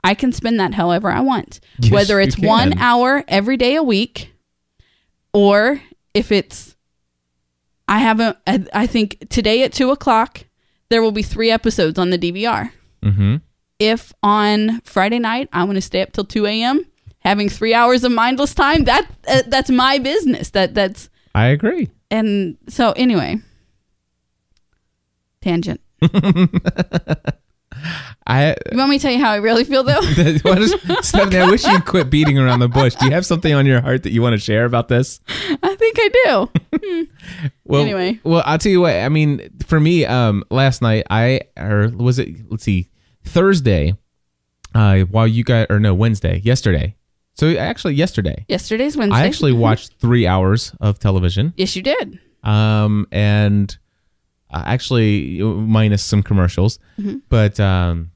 [0.06, 1.60] I can spend that however I want.
[1.78, 4.32] Yes, Whether it's 1 hour every day a week
[5.32, 5.80] or
[6.14, 6.76] if it's
[7.88, 10.44] I haven't I, I think today at 2 o'clock
[10.88, 12.70] there will be 3 episodes on the DVR
[13.02, 13.36] Mm-hmm.
[13.78, 16.84] if on Friday night I want to stay up till 2 a.m.
[17.20, 20.50] having three hours of mindless time, that uh, that's my business.
[20.50, 21.88] That that's I agree.
[22.10, 23.38] and so anyway,
[25.40, 25.80] tangent.
[28.26, 30.00] I You want me to tell you how I really feel though?
[30.42, 32.94] what is, Stephanie, I wish you'd quit beating around the bush.
[32.96, 35.20] Do you have something on your heart that you want to share about this?
[35.62, 37.08] I think I do.
[37.64, 38.20] Well, Anyway.
[38.22, 38.94] well, I'll tell you what.
[38.94, 42.28] I mean, for me, um, last night I or was it?
[42.50, 42.90] Let's see,
[43.24, 43.94] Thursday.
[44.74, 46.94] Uh, while you guys or no Wednesday, yesterday.
[47.34, 49.16] So actually, yesterday, Yesterday's Wednesday.
[49.18, 51.54] I actually watched three hours of television.
[51.56, 52.18] Yes, you did.
[52.44, 53.76] Um, and
[54.56, 56.78] uh, actually minus some commercials,
[57.28, 58.10] but um,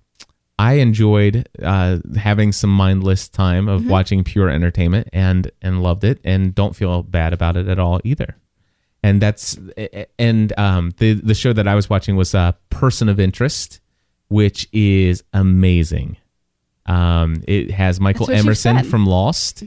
[0.58, 6.20] I enjoyed uh, having some mindless time of watching pure entertainment and and loved it
[6.24, 8.36] and don't feel bad about it at all either.
[9.02, 9.58] And that's
[10.18, 13.80] and um, the the show that I was watching was uh, Person of Interest,
[14.28, 16.16] which is amazing.
[16.86, 19.64] Um, it has Michael That's what you Emerson from Lost.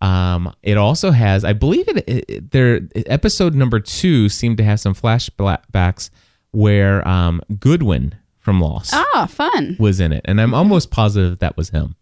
[0.00, 4.80] Um, it also has, I believe it, it their episode number two seemed to have
[4.80, 6.10] some flashbacks
[6.52, 9.76] where um, Goodwin from Lost Ah, fun.
[9.78, 11.96] was in it, and I'm almost positive that was him.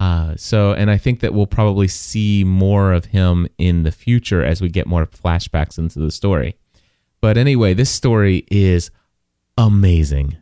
[0.00, 4.42] Uh, so, and I think that we'll probably see more of him in the future
[4.42, 6.56] as we get more flashbacks into the story.
[7.20, 8.90] But anyway, this story is
[9.58, 10.36] amazing.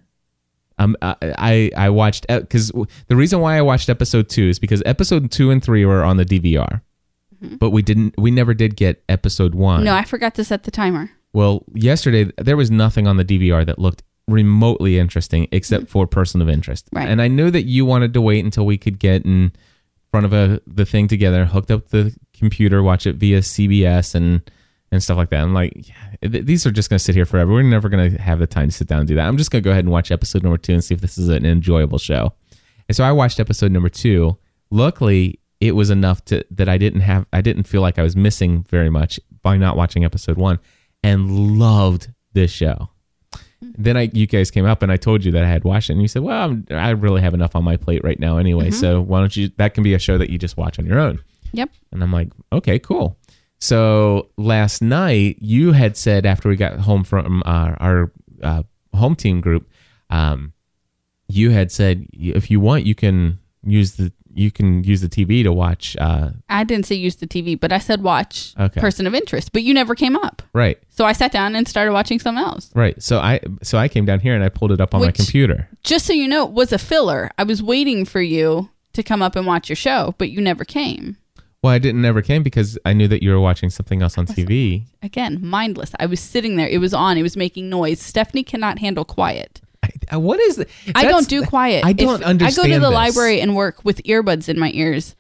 [0.79, 2.73] Um, I I, I watched because
[3.09, 6.17] the reason why I watched episode two is because episode two and three were on
[6.17, 6.81] the DVR,
[7.59, 9.79] but we didn't we never did get episode one.
[9.79, 9.87] Mm-hmm.
[9.87, 11.11] No, I forgot to set the timer.
[11.33, 16.41] Well, yesterday there was nothing on the DVR that looked remotely interesting except for person
[16.41, 16.89] of interest.
[16.93, 17.09] Right.
[17.09, 19.53] And I knew that you wanted to wait until we could get in
[20.11, 24.43] front of a the thing together, hooked up the computer, watch it via CBS and
[24.93, 25.43] and stuff like that.
[25.43, 27.51] I'm like, yeah, th- these are just going to sit here forever.
[27.51, 29.27] We're never going to have the time to sit down and do that.
[29.27, 31.17] I'm just going to go ahead and watch episode number 2 and see if this
[31.17, 32.35] is an enjoyable show.
[32.89, 34.37] And so I watched episode number 2.
[34.71, 38.17] Luckily, it was enough to that I didn't have I didn't feel like I was
[38.17, 40.59] missing very much by not watching episode 1
[41.05, 42.91] and loved this show.
[43.61, 45.93] Then I, you guys came up and I told you that I had watched it,
[45.93, 48.73] and you said, "Well, I'm, I really have enough on my plate right now, anyway.
[48.73, 49.53] So why don't you?
[49.57, 51.23] That can be a show that you just watch on your own."
[51.53, 51.71] Yep.
[51.93, 53.17] And I'm like, "Okay, cool."
[53.61, 59.15] So last night you had said after we got home from our, our uh, home
[59.15, 59.71] team group,
[60.11, 60.55] um,
[61.29, 65.43] you had said if you want, you can use the you can use the TV
[65.43, 65.97] to watch.
[66.01, 68.81] Uh, I didn't say use the TV, but I said watch Okay.
[68.81, 69.53] person of interest.
[69.53, 70.43] But you never came up.
[70.53, 72.71] right, So I sat down and started watching something else.
[72.75, 73.01] right.
[73.03, 75.69] So I so I came down here and I pulled it up on my computer.
[75.83, 77.31] Just so you know, it was a filler.
[77.39, 80.65] I was waiting for you to come up and watch your show, but you never
[80.65, 81.17] came.
[81.63, 84.27] Well, I didn't never came because I knew that you were watching something else on
[84.27, 84.83] TV.
[85.03, 85.93] Again, mindless.
[86.01, 86.69] I was sitting there.
[86.69, 87.17] It was on.
[87.17, 88.01] It was making noise.
[88.01, 89.61] Stephanie cannot handle quiet.
[90.11, 90.57] I, what is?
[90.57, 91.85] The, I don't do quiet.
[91.85, 92.67] I don't If understand.
[92.67, 92.95] I go to the this.
[92.95, 95.15] library and work with earbuds in my ears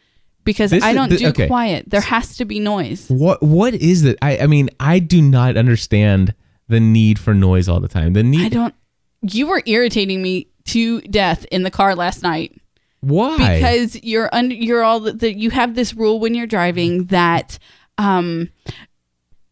[0.45, 1.47] because This I don't th- do okay.
[1.47, 1.89] quiet.
[1.89, 3.09] There has to be noise.
[3.09, 4.19] What what is it?
[4.23, 6.35] I I mean, I do not understand
[6.69, 8.13] the need for noise all the time.
[8.13, 8.47] The need.
[8.47, 8.75] I don't.
[9.23, 12.61] You were irritating me to death in the car last night
[13.03, 13.37] why?
[13.37, 14.55] because you're under.
[14.55, 15.37] You're all the, the.
[15.37, 17.59] You have this rule when you're driving that,
[17.99, 18.51] um,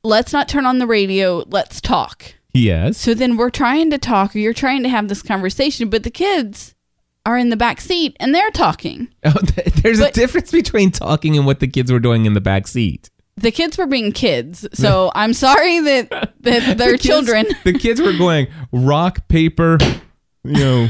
[0.05, 1.45] let's not turn on the radio.
[1.49, 2.35] Let's talk.
[2.53, 2.99] Yes.
[2.99, 6.11] So then we're trying to talk, or you're trying to have this conversation, but the
[6.11, 6.75] kids
[7.27, 9.09] are in the back seat and they're talking.
[9.25, 12.41] Oh, th- there's a difference between talking and what the kids were doing in the
[12.41, 13.11] back seat.
[13.37, 16.11] The kids were being kids, so I'm sorry that
[16.41, 16.41] that
[16.79, 17.47] they're The kids- children.
[17.65, 19.79] The kids were going rock paper,
[20.45, 20.89] you know,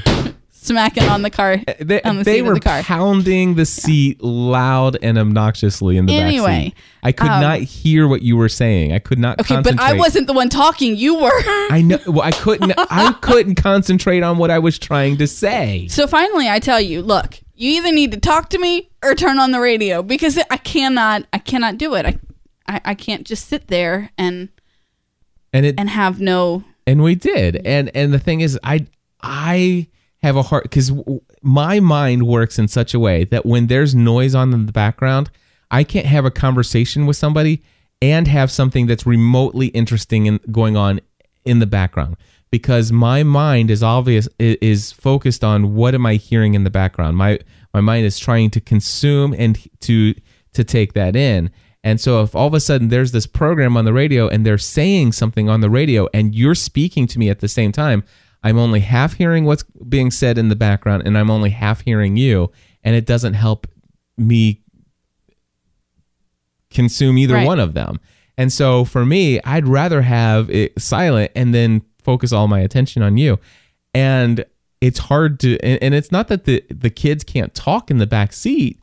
[0.62, 1.58] smacking on the car.
[1.78, 2.82] They, on the they were the car.
[2.82, 6.74] pounding the seat loud and obnoxiously in the Anyway, back seat.
[7.02, 8.92] I could um, not hear what you were saying.
[8.92, 9.80] I could not Okay, but.
[9.80, 10.96] I wasn't the one talking.
[10.96, 11.30] You were.
[11.70, 11.98] I know.
[12.06, 12.72] Well, I couldn't.
[12.78, 15.88] I couldn't concentrate on what I was trying to say.
[15.88, 19.38] So finally, I tell you, look, you either need to talk to me or turn
[19.38, 22.06] on the radio because I cannot, I cannot do it.
[22.06, 22.18] I,
[22.66, 24.48] I, I can't just sit there and
[25.52, 26.64] And it and have no.
[26.86, 28.86] and we did and and the thing is i
[29.22, 29.86] i
[30.22, 30.92] have a heart because
[31.42, 35.30] my mind works in such a way that when there's noise on in the background
[35.70, 37.62] i can't have a conversation with somebody
[38.02, 41.00] and have something that's remotely interesting and going on
[41.44, 42.16] in the background.
[42.50, 47.16] Because my mind is obvious is focused on what am i hearing in the background.
[47.16, 47.38] My
[47.72, 50.14] my mind is trying to consume and to
[50.54, 51.50] to take that in.
[51.84, 54.58] And so if all of a sudden there's this program on the radio and they're
[54.58, 58.02] saying something on the radio and you're speaking to me at the same time,
[58.42, 62.16] I'm only half hearing what's being said in the background and I'm only half hearing
[62.16, 62.50] you
[62.82, 63.66] and it doesn't help
[64.16, 64.62] me
[66.70, 67.46] consume either Right.
[67.46, 68.00] one of them.
[68.38, 73.02] And so for me, I'd rather have it silent and then focus all my attention
[73.02, 73.38] on you.
[73.92, 74.44] And
[74.80, 78.06] it's hard to and, and it's not that the the kids can't talk in the
[78.06, 78.78] back seat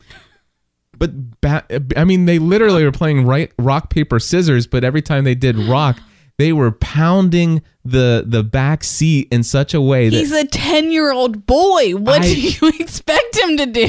[1.00, 1.64] but ba-
[1.96, 4.66] I mean, they literally were playing right, rock paper scissors.
[4.66, 6.00] But every time they did rock,
[6.40, 11.46] they were pounding the the back seat in such a way that He's a ten-year-old
[11.46, 11.92] boy.
[11.94, 13.88] What I- do you expect him to do?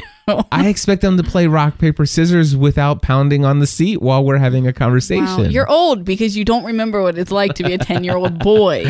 [0.53, 4.37] I expect him to play rock paper scissors without pounding on the seat while we're
[4.39, 5.25] having a conversation.
[5.25, 8.85] Wow, you're old because you don't remember what it's like to be a ten-year-old boy.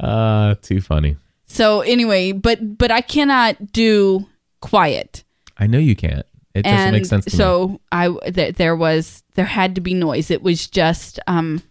[0.00, 1.16] uh, too funny.
[1.46, 4.26] So anyway, but but I cannot do
[4.60, 5.24] quiet.
[5.58, 6.24] I know you can't.
[6.54, 7.36] It doesn't and make sense to me.
[7.36, 10.30] so I th- there was there had to be noise.
[10.30, 11.62] It was just um,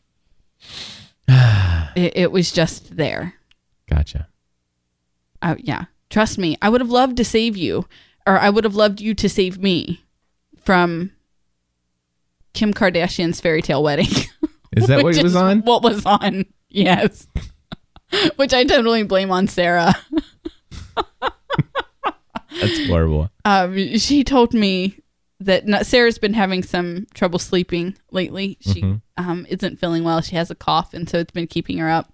[1.95, 3.35] it, it was just there.
[3.89, 4.27] Gotcha.
[5.41, 6.57] Uh, yeah, trust me.
[6.61, 7.85] I would have loved to save you,
[8.27, 10.03] or I would have loved you to save me
[10.57, 11.11] from
[12.53, 14.11] Kim Kardashian's fairy tale wedding.
[14.75, 15.61] Is that what it was on?
[15.61, 16.45] What was on?
[16.69, 17.27] Yes.
[18.37, 19.93] Which I totally blame on Sarah.
[22.59, 23.29] That's horrible.
[23.45, 24.99] um, she told me
[25.41, 28.57] that not, Sarah's been having some trouble sleeping lately.
[28.61, 29.29] She Mm-hmm.
[29.29, 30.21] um, isn't feeling well.
[30.21, 32.11] She has a cough, and so it's been keeping her up.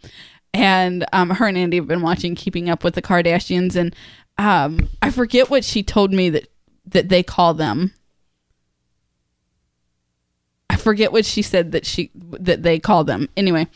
[0.54, 3.96] And um, her and Andy have been watching Keeping Up with the Kardashians, and
[4.38, 6.48] um, I forget what she told me that
[6.88, 7.94] that they call them.
[10.70, 13.30] I forget what she said that she that they call them.
[13.38, 13.68] Anyway,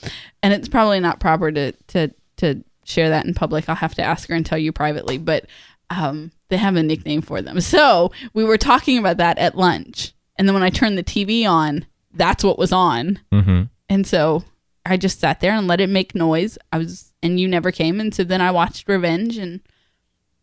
[0.44, 3.68] and it's probably not proper to to to share that in public.
[3.70, 5.46] I'll have to ask her and tell you privately, but
[5.89, 7.60] um, they have a nickname for them.
[7.62, 11.47] So we were talking about that at lunch, and then when I turned the TV
[11.47, 14.43] on, that's what was on, hmm and so
[14.86, 16.58] I just sat there and let it make noise.
[16.71, 19.62] I was, and you never came, and so then I watched Revenge, and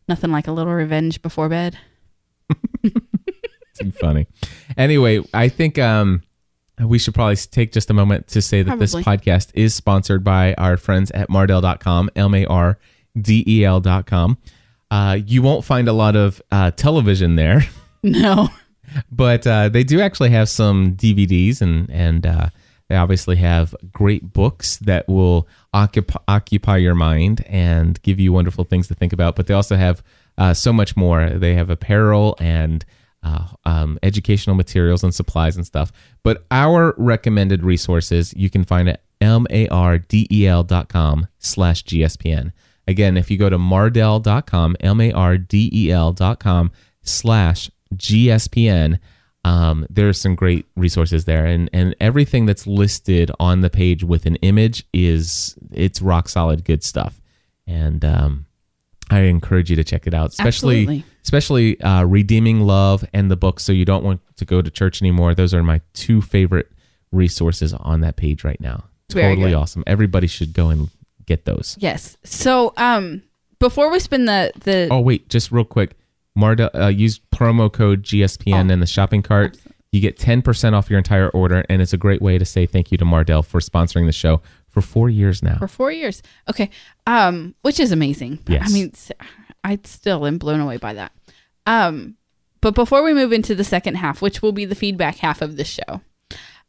[0.09, 1.79] nothing like a little revenge before bed.
[2.83, 4.27] Too funny.
[4.77, 6.23] Anyway, I think um,
[6.81, 10.55] we should probably take just a moment to say that this podcast is sponsored by
[10.55, 12.79] our friends at Mardel.com, M A R
[13.21, 14.39] D E L.com.
[14.91, 17.63] Uh, you won't find a lot of uh, television there,
[18.03, 18.49] No,
[19.11, 22.49] but uh, they do actually have some DVDs and and uh,
[22.89, 28.65] they obviously have great books that will occupy, occupy your mind and give you wonderful
[28.65, 29.35] things to think about.
[29.35, 30.03] But they also have
[30.39, 31.31] uh, so much more.
[31.31, 32.85] They have apparel and
[33.25, 35.91] uh, um, educational materials and supplies and stuff.
[36.23, 42.53] But our recommended resources you can find at M-A-R-D-E-L dot com slash GSPN.
[42.87, 46.71] Again, if you go to mardel.com, M-A-R-D-E-L dot com
[47.03, 48.99] slash GSPN,
[49.45, 51.47] um, there are some great resources there.
[51.47, 56.65] And, and everything that's listed on the page with an image is, it's rock solid
[56.65, 57.21] good stuff.
[57.67, 58.47] And, um,
[59.11, 61.05] I encourage you to check it out, especially Absolutely.
[61.23, 63.61] especially uh, redeeming love and the book.
[63.61, 65.35] So you don't want to go to church anymore.
[65.35, 66.73] Those are my two favorite
[67.13, 68.85] resources on that page right now.
[69.09, 69.85] Totally awesome.
[69.87, 70.91] Everybody should go and
[71.27, 71.77] get those.
[71.81, 72.17] yes.
[72.25, 73.23] So um,
[73.59, 75.97] before we spin the the Oh wait, just real quick,
[76.39, 78.73] Mardel, uh, use promo code GSPN Oh.
[78.73, 79.57] in the shopping cart.
[79.93, 82.67] You get ten percent off your entire order, and it's a great way to say
[82.67, 85.57] thank you to Mardel for sponsoring the show for four years now.
[85.57, 86.23] for four years.
[86.51, 86.69] Okay,
[87.07, 88.41] um, which is amazing.
[88.47, 88.69] Yes.
[88.69, 88.93] I mean,
[89.65, 91.13] I still am blown away by that.
[91.65, 92.17] Um,
[92.61, 95.57] but before we move into the second half, which will be the feedback half of
[95.57, 96.03] the show,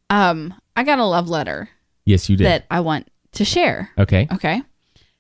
[0.10, 1.70] um, I got a love letter
[2.06, 2.46] Yes, you did.
[2.46, 3.92] that I want to share.
[3.98, 4.28] okay.
[4.34, 4.62] Okay,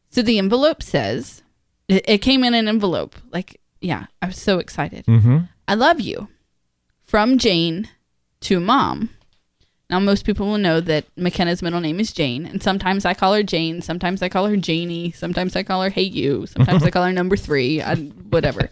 [0.10, 1.44] so the envelope says
[1.88, 3.16] it, it came in an envelope.
[3.32, 5.06] Like, yeah, I was so excited.
[5.06, 5.38] Mm-hmm.
[5.68, 6.28] I love you.
[7.04, 7.88] From Jane
[8.42, 9.10] to mom.
[9.90, 13.34] Now, most people will know that McKenna's middle name is Jane, and sometimes I call
[13.34, 16.90] her Jane, sometimes I call her Janie, sometimes I call her Hey You, sometimes I
[16.92, 18.68] call her Number Three, I, whatever.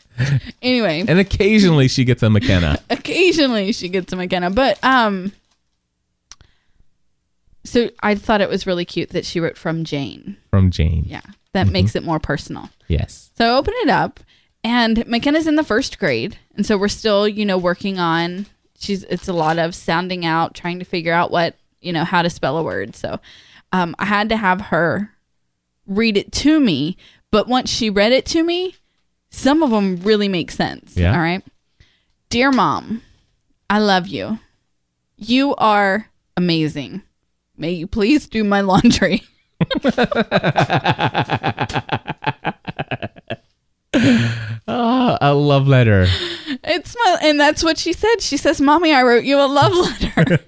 [0.62, 2.78] anyway, And occasionally she gets a McKenna.
[2.90, 5.32] occasionally she gets a McKenna, but um,
[7.64, 10.36] so I thought it was really cute that she wrote from Jane.
[10.50, 11.04] from Jane.
[11.06, 12.70] Yeah, that makes it more personal.
[12.88, 13.30] Yes.
[13.36, 14.20] So I open it up,
[14.64, 18.46] and McKenna's in the first grade, and so we're still, you know, working on.
[18.78, 19.04] She's.
[19.04, 22.30] It's a lot of sounding out, trying to figure out what you know how to
[22.30, 22.96] spell a word.
[22.96, 23.20] So
[23.72, 25.12] um, I had to have her
[25.86, 26.96] read it to me,
[27.30, 28.76] but once she read it to me,
[29.30, 30.96] some of them really make sense.
[30.96, 31.12] Yeah.
[31.12, 31.42] All right.
[32.28, 33.02] Dear mom,
[33.68, 34.38] I love you.
[35.16, 37.02] You are amazing.
[37.60, 39.22] May you please do my laundry.
[44.72, 46.06] Ah, a love letter.
[46.62, 48.20] It's my, and that's what she said.
[48.20, 50.38] She says, "Mommy, I wrote you a love letter."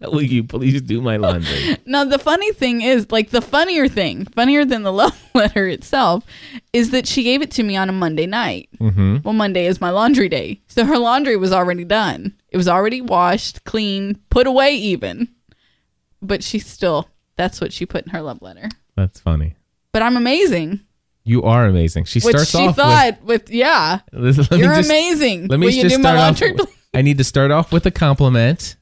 [0.00, 1.76] Will you please do my laundry?
[1.84, 6.24] now, the funny thing is, like the funnier thing, funnier than the love letter itself,
[6.72, 8.70] is that she gave it to me on a Monday night.
[8.80, 9.18] Mm-hmm.
[9.24, 12.32] Well, Monday is my laundry day, so her laundry was already done.
[12.48, 15.28] It was already washed, clean, put away, even.
[16.20, 18.68] But she still, that's what she put in her love letter.
[18.96, 19.54] That's funny.
[19.92, 20.80] But I'm amazing,
[21.24, 22.04] You are amazing.
[22.04, 24.38] She which starts she off thought with, yeah, with.
[24.38, 25.46] Let me you're just- amazing.
[25.48, 26.68] Let me Will you just do start off.
[26.94, 28.76] I need to start off with a compliment.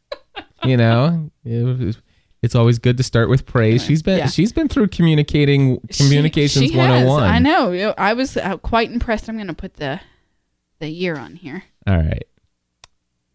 [0.64, 1.96] you know, It-
[2.42, 3.84] it's always good to start with praise.
[3.84, 4.26] She's been Yeah.
[4.28, 7.04] she's been through communicating communications She- she has.
[7.06, 7.22] 101.
[7.24, 7.94] I know.
[7.98, 9.28] I was uh, quite impressed.
[9.28, 10.00] I'm going to put the
[10.78, 11.64] the year on here.
[11.86, 12.24] All right.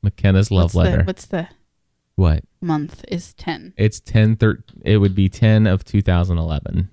[0.04, 0.98] McKenna's love what's letter.
[1.00, 1.48] The, what's the
[2.16, 2.44] what?
[2.62, 3.04] month?
[3.08, 3.74] Is ten.
[3.78, 6.90] It's 10 thir- it would be 10 of 2011.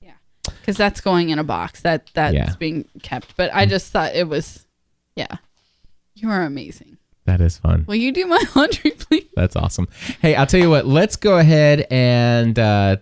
[0.00, 0.12] Yeah.
[0.44, 1.80] Because that's going in a box.
[1.82, 2.54] That that's Yeah.
[2.58, 3.36] being kept.
[3.36, 4.66] But I just thought it was,
[5.16, 5.36] yeah.
[6.14, 6.96] You are amazing.
[7.26, 7.84] That is fun.
[7.86, 9.26] Will you do my laundry, please?
[9.36, 9.86] That's awesome.
[10.22, 12.96] Hey, I'll tell you what, let's go ahead and uh,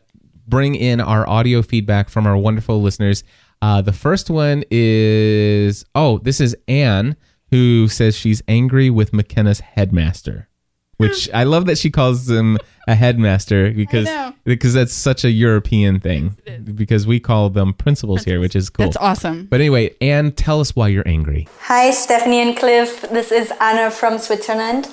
[0.48, 3.22] bring in our audio feedback from our wonderful listeners.
[3.62, 7.16] Uh, the first one is oh, this is Anne
[7.50, 10.48] who says she's angry with McKenna's headmaster,
[10.96, 14.08] which I love that she calls him a headmaster because
[14.44, 16.36] because that's such a European thing
[16.74, 18.86] because we call them principals here, which is cool.
[18.86, 19.46] That's awesome.
[19.46, 21.48] But anyway, Anne, tell us why you're angry.
[21.62, 23.02] Hi, Stephanie and Cliff.
[23.10, 24.88] This is Anna from Switzerland.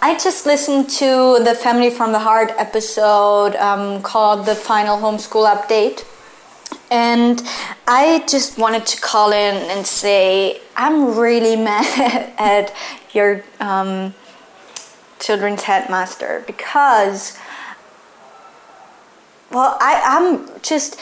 [0.00, 5.46] I just listened to the Family from the Heart episode um, called The Final Homeschool
[5.46, 6.04] Update.
[6.90, 7.42] And
[7.86, 12.74] I just wanted to call in and say I'm really mad at
[13.12, 14.14] your um,
[15.24, 17.38] children's headmaster because,
[19.50, 20.98] well, I, I'm just,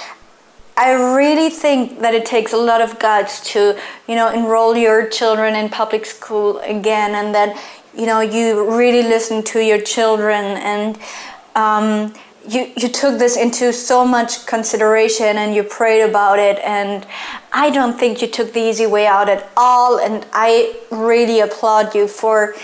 [0.77, 5.09] I really think that it takes a lot of guts to, you know, enroll your
[5.09, 7.51] children in public school again, and that,
[7.95, 8.45] you know, you
[8.79, 10.99] really listen to your children and
[11.55, 12.15] um,
[12.49, 17.07] you you took this into so much consideration and you prayed about it, and
[17.53, 21.95] I don't think you took the easy way out at all, and I really applaud
[21.95, 22.55] you for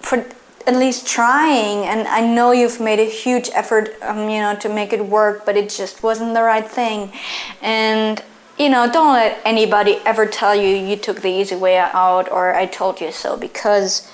[0.00, 0.26] for
[0.66, 4.68] at least trying and i know you've made a huge effort um, you know to
[4.68, 7.12] make it work but it just wasn't the right thing.
[7.60, 8.22] And
[8.58, 12.54] you know don't let anybody ever tell you you took the easy way out or
[12.54, 14.06] i told you so because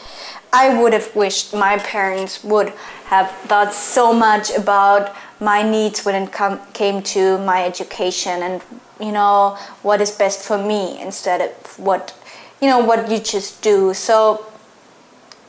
[0.53, 2.73] i would have wished my parents would
[3.07, 8.63] have thought so much about my needs when it come, came to my education and
[9.01, 12.15] you know what is best for me instead of what
[12.61, 13.95] you know what you just do.
[13.95, 14.47] So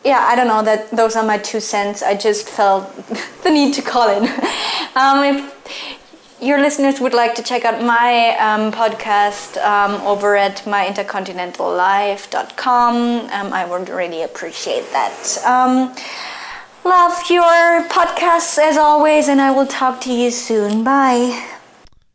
[0.04, 2.02] yeah, I don't know that those are my two cents.
[2.02, 2.96] I just felt
[3.44, 4.24] the need to call in.
[4.96, 5.56] um, if
[6.42, 13.54] your listeners would like to check out my um, podcast um, over at myintercontinentallife.com, um,
[13.54, 15.38] I would really appreciate that.
[15.46, 15.94] Um,
[16.86, 20.86] love your podcasts as always, and I will talk to you soon.
[20.86, 21.46] Bye.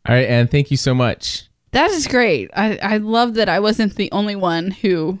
[0.07, 1.43] All right, and thank you so much.
[1.71, 2.49] That is great.
[2.55, 5.19] I, I love that I wasn't the only one who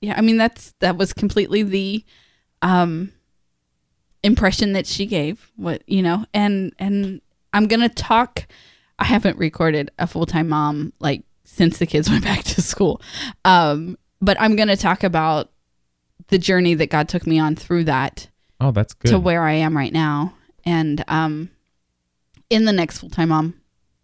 [0.00, 2.04] yeah, I mean that's that was completely the
[2.62, 3.12] um
[4.22, 5.50] impression that she gave.
[5.56, 7.20] What you know, and and
[7.52, 8.46] I'm gonna talk
[8.98, 13.00] I haven't recorded a full time mom like since the kids went back to school.
[13.44, 15.50] Um, but I'm gonna talk about
[16.28, 18.28] the journey that God took me on through that
[18.60, 19.08] Oh, that's good.
[19.10, 20.34] to where I am right now.
[20.64, 21.50] And um
[22.50, 23.54] in the next full time mom,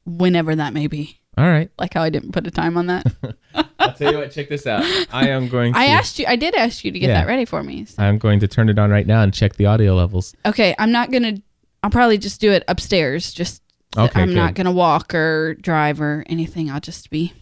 [0.04, 1.20] whenever that may be.
[1.36, 1.70] All right.
[1.78, 3.06] Like how I didn't put a time on that.
[3.78, 4.82] I'll tell you what, check this out.
[5.12, 7.20] I am going to I asked you, I did ask you to get Yeah.
[7.20, 7.84] that ready for me.
[7.84, 10.34] So- I'm going to turn it on right now and check the audio levels.
[10.46, 11.34] Okay, I'm not gonna.
[11.82, 13.32] I'll probably just do it upstairs.
[13.32, 13.62] Just
[13.96, 14.64] Okay, I'm not good.
[14.64, 16.70] gonna walk or drive or anything.
[16.70, 17.32] I'll just be.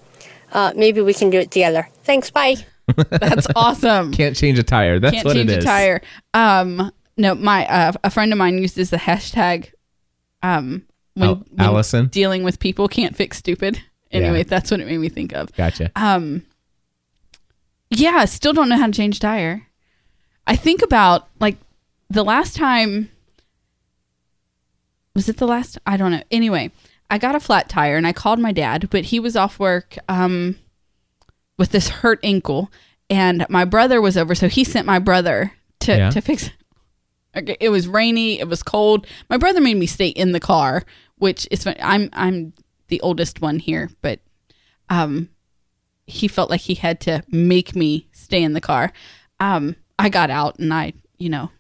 [0.52, 1.88] uh, maybe we can do it together.
[2.04, 2.30] Thanks.
[2.30, 2.56] Bye.
[3.10, 4.12] That's awesome.
[4.12, 4.98] Can't change a tire.
[4.98, 5.56] That's what it is.
[5.56, 6.02] Can't what change it a tire.
[6.34, 9.72] Um, no, my uh, a friend of mine uses the hashtag.
[10.42, 12.06] Um, when, Al- when Allison?
[12.06, 13.82] dealing with people can't fix stupid.
[14.10, 14.44] Anyway, Yeah.
[14.44, 15.52] that's what it made me think of.
[15.54, 15.90] Gotcha.
[15.96, 16.46] Um,
[17.90, 19.66] yeah, I still don't know how to change tire.
[20.46, 21.56] I think about like
[22.08, 23.10] the last time.
[25.14, 25.78] Was it the last?
[25.86, 26.22] I don't know.
[26.30, 26.70] Anyway,
[27.10, 29.96] I got a flat tire and I called my dad, but he was off work
[30.08, 30.56] um,
[31.56, 32.70] with this hurt ankle,
[33.08, 36.10] and my brother was over, so he sent my brother to Yeah.
[36.10, 36.50] to fix.
[37.36, 38.40] Okay, it was rainy.
[38.40, 39.06] It was cold.
[39.30, 40.84] My brother made me stay in the car,
[41.16, 41.76] which is fun.
[41.80, 42.52] I'm I'm
[42.88, 44.20] the oldest one here, but
[44.88, 45.28] um,
[46.06, 48.92] he felt like he had to make me stay in the car.
[49.40, 51.50] Um, I got out and I, you know,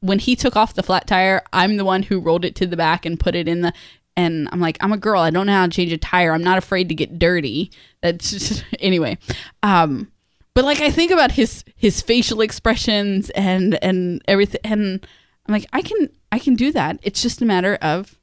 [0.00, 2.76] when he took off the flat tire, I'm the one who rolled it to the
[2.76, 3.72] back and put it in the.
[4.16, 5.20] And I'm like, I'm a girl.
[5.20, 6.32] I don't know how to change a tire.
[6.32, 7.70] I'm not afraid to get dirty.
[8.02, 9.18] That's just anyway.
[9.62, 10.10] Um,
[10.54, 15.06] but like I think about his his facial expressions and and everything, and
[15.46, 16.98] I'm like, I can I can do that.
[17.02, 18.18] It's just a matter of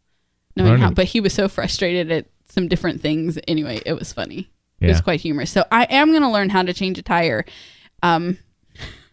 [0.55, 0.91] knowing how.
[0.91, 3.39] But he was so frustrated at some different things.
[3.47, 4.49] Anyway, it was funny.
[4.79, 5.49] It was quite humorous.
[5.51, 7.45] So I am going to learn how to change a tire.
[8.03, 8.37] Um,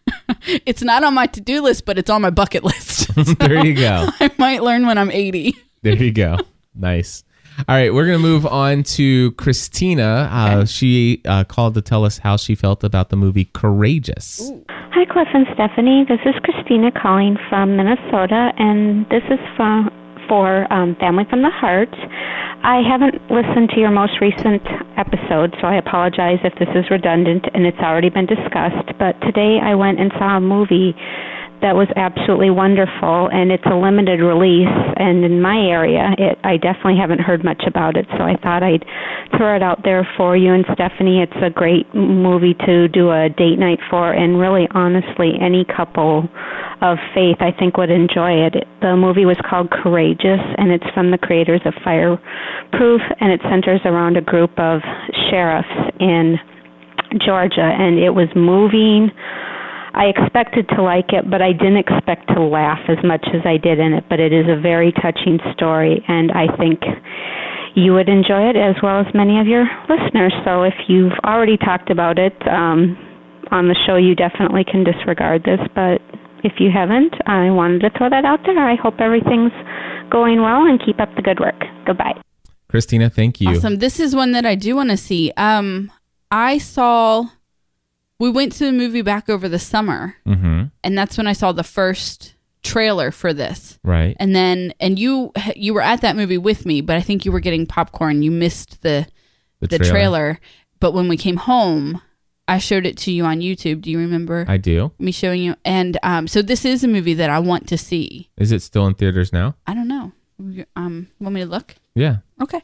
[0.65, 3.09] it's not on my to do list, but it's on my bucket list.
[3.39, 4.07] there you go.
[4.19, 5.55] I might learn when I'm 80.
[5.81, 6.37] There you go.
[6.75, 7.23] Nice.
[7.69, 10.29] All right, we're going to move on to Christina.
[10.31, 14.51] Uh, She uh, called to tell us how she felt about the movie Courageous.
[14.69, 16.05] Hi, Cliff and Stephanie.
[16.07, 19.89] This is Christina calling from Minnesota, and this is from
[20.27, 21.93] for um, Family from the Heart.
[22.63, 24.63] I haven't listened to your most recent
[24.97, 28.89] episode, so I apologize if this is redundant and it's already been discussed.
[28.97, 30.95] But today I went and saw a movie
[31.65, 34.69] that was absolutely wonderful, and it's a limited release.
[34.97, 38.61] And in my area, it I definitely haven't heard much about it, so I thought
[38.61, 38.85] I'd
[39.35, 40.53] throw it out there for you.
[40.53, 45.33] And Stephanie, it's a great movie to do a date night for, and really, honestly,
[45.41, 46.29] any couple
[46.81, 48.53] of faith I think would enjoy it.
[48.81, 53.81] The movie was called Courageous, and it's from the creators of Fireproof, and it centers
[53.85, 54.81] around a group of
[55.31, 55.67] sheriffs
[55.99, 56.37] in
[57.25, 59.09] Georgia, and it was moving.
[59.95, 63.57] I expected to like it, but I didn't expect to laugh as much as I
[63.57, 64.03] did in it.
[64.09, 66.83] But it is a very touching story, and I think
[67.75, 70.33] you would enjoy it as well as many of your listeners.
[70.43, 72.97] So if you've already talked about it um,
[73.51, 75.59] on the show, you definitely can disregard this.
[75.75, 76.01] But
[76.43, 78.59] if you haven't, I wanted to throw that out there.
[78.59, 79.51] I hope everything's
[80.11, 81.59] going well and keep up the good work.
[81.85, 82.19] Goodbye.
[82.67, 83.49] Christina, thank you.
[83.49, 83.77] Awesome.
[83.77, 85.31] This is one that I do want to see.
[85.37, 85.91] Um,
[86.31, 87.27] I saw.
[88.19, 90.63] We went to the movie back over the summer, Mm-hmm.
[90.83, 93.77] and that's when I saw the first trailer for this.
[93.83, 94.15] Right.
[94.19, 97.31] And then, and you you were at that movie with me, but I think you
[97.31, 98.21] were getting popcorn.
[98.23, 99.05] You missed the
[99.59, 100.39] the, trailer.
[100.79, 102.01] But when we came home,
[102.47, 103.81] I showed it to you on YouTube.
[103.81, 104.91] Do you remember I do.
[104.99, 105.55] me showing you?
[105.65, 108.29] And um, so this is a movie that I want to see.
[108.37, 109.55] Is it still in theaters now?
[109.65, 110.11] I don't know.
[110.75, 111.75] Um, want me to look?
[111.95, 112.17] Yeah.
[112.41, 112.61] Okay.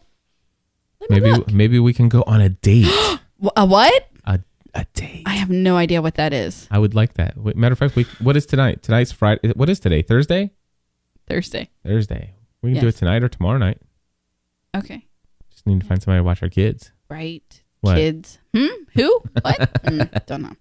[1.10, 1.52] Maybe look.
[1.52, 2.88] maybe we can go on a date.
[3.56, 4.08] A what?
[4.74, 5.24] A a date.
[5.26, 6.68] I have no idea what that is.
[6.72, 7.36] I would like that.
[7.56, 8.82] Matter of fact, we what is tonight?
[8.84, 9.52] Tonight's Friday.
[9.56, 10.02] What is today?
[10.02, 10.52] Thursday?
[11.28, 11.70] Thursday.
[11.86, 12.34] Thursday.
[12.62, 13.80] We can do it tonight or tomorrow night.
[14.76, 15.08] Okay.
[15.52, 16.92] Just need to find somebody to watch our kids.
[17.10, 17.64] Right.
[17.82, 17.96] What?
[17.96, 18.38] Kids.
[18.56, 18.68] Hmm?
[18.94, 19.24] Who?
[19.42, 19.74] What?
[19.84, 20.56] Mm, don't know.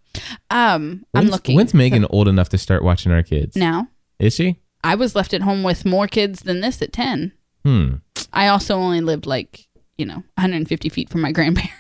[0.51, 1.55] Um, I'm looking.
[1.55, 3.55] When's Megan old enough to start watching our kids?
[3.57, 3.89] now?
[4.19, 4.57] Is she?
[4.83, 7.33] I was left at home with more kids than this at 10.
[7.65, 7.95] Hmm.
[8.33, 11.75] I also only lived like, you know, 150 feet from my grandparents.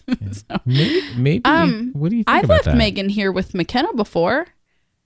[0.32, 1.14] so, Maybe.
[1.16, 2.76] maybe Um, what do you think I've left that?
[2.76, 4.46] Megan here with McKenna before,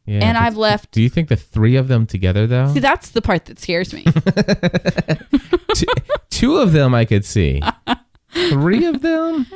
[0.05, 0.91] Yeah, and I've left.
[0.93, 2.72] Do you think the three of them together though?
[2.72, 4.05] See, that's the part that scares me.
[5.74, 5.87] two,
[6.30, 7.62] two of them I could see.
[8.51, 9.47] Three of them?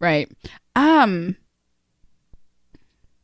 [0.00, 0.28] Right.
[0.74, 1.36] Um.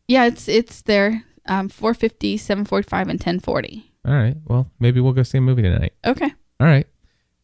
[0.06, 1.24] Yeah, it's it's there.
[1.48, 3.92] Um, 450, 745, and 1040.
[4.06, 4.36] All right.
[4.46, 5.94] Well, maybe we'll go see a movie tonight.
[6.04, 6.32] Okay.
[6.60, 6.86] All right.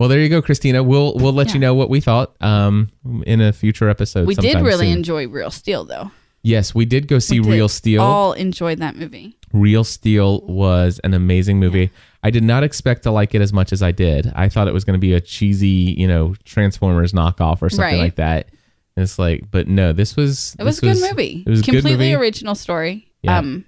[0.02, 0.82] Well, there you go, Christina.
[0.82, 2.90] We'll we'll let you know what we thought um
[3.24, 4.26] in a future episode.
[4.26, 4.96] We did really soon.
[4.98, 6.10] enjoy Real Steel, though.
[6.42, 8.02] Yes, we did go see did Real Steel.
[8.02, 9.36] We all enjoyed that movie.
[9.52, 11.90] Real Steel was an amazing movie.
[12.24, 14.32] I did not expect to like it as much as I did.
[14.34, 17.78] I thought it was going to be a cheesy, you know, Transformers knockoff or something
[17.78, 17.98] Right.
[17.98, 18.48] like that.
[18.96, 21.44] And it's like, but no, this was It was a good movie.
[21.46, 22.14] It was completely movie.
[22.14, 23.06] original story.
[23.22, 23.38] Yeah.
[23.38, 23.64] Um,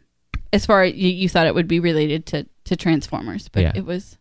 [0.53, 3.73] as far as you, you thought it would be related to to Transformers, but Yeah.
[3.77, 4.19] it was.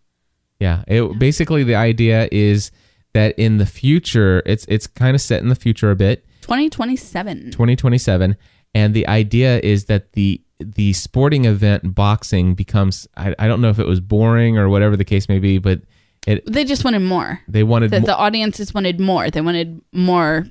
[0.63, 0.83] Yeah.
[0.87, 2.71] It basically the idea is
[3.13, 6.25] that in the future, it's it's kind of set in the future a bit.
[6.41, 7.51] 2027.
[7.51, 8.35] 2027
[8.75, 13.69] and the idea is that the the sporting event boxing becomes I, I don't know
[13.69, 15.81] if it was boring or whatever the case may be but
[16.27, 17.39] it They just wanted more.
[17.47, 19.29] they wanted The, mo- the audiences wanted more.
[19.29, 20.45] They wanted more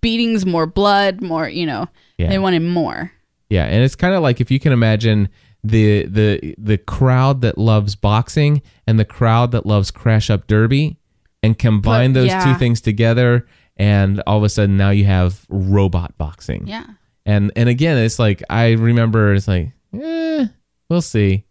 [0.00, 1.48] beatings, more blood, more.
[1.48, 1.88] You know,
[2.18, 2.28] Yeah.
[2.28, 3.10] they wanted more.
[3.50, 5.28] yeah and it's kind of like if you can imagine
[5.64, 10.98] the the the crowd that loves boxing and the crowd that loves crash up derby
[11.42, 12.44] and combine those yeah.
[12.44, 13.46] two things together
[13.76, 16.84] and all of a sudden now you have robot boxing Yeah.
[17.26, 20.44] And and again, it's like I remember it's like, eh,
[20.90, 21.46] we'll see.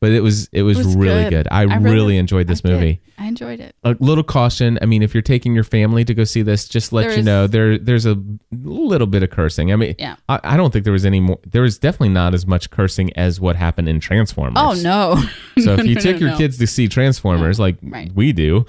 [0.00, 1.30] But it was it was, It was really good.
[1.30, 1.48] good.
[1.50, 3.00] I, I really, really- enjoyed this I movie.
[3.04, 3.76] I enjoyed it.
[3.84, 4.78] A little caution.
[4.82, 7.18] I mean, if you're taking your family to go see this, just let There you
[7.20, 8.20] is- know there there's a
[8.50, 9.72] little bit of cursing.
[9.72, 10.16] I mean, Yeah.
[10.28, 11.38] I, I don't think there was any more.
[11.46, 14.56] There was definitely not as much cursing as what happened in Transformers.
[14.60, 15.22] Oh no!
[15.62, 18.12] So if you no, took no, your kids to see Transformers, like Right.
[18.14, 18.64] we do,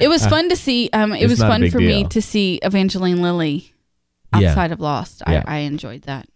[0.00, 0.88] it was fun to see.
[0.92, 3.72] Um, it was fun for me to see Evangeline Lilly
[4.38, 4.50] Yeah.
[4.50, 5.22] outside of Lost.
[5.26, 5.42] Yeah.
[5.46, 6.28] I, I enjoyed that,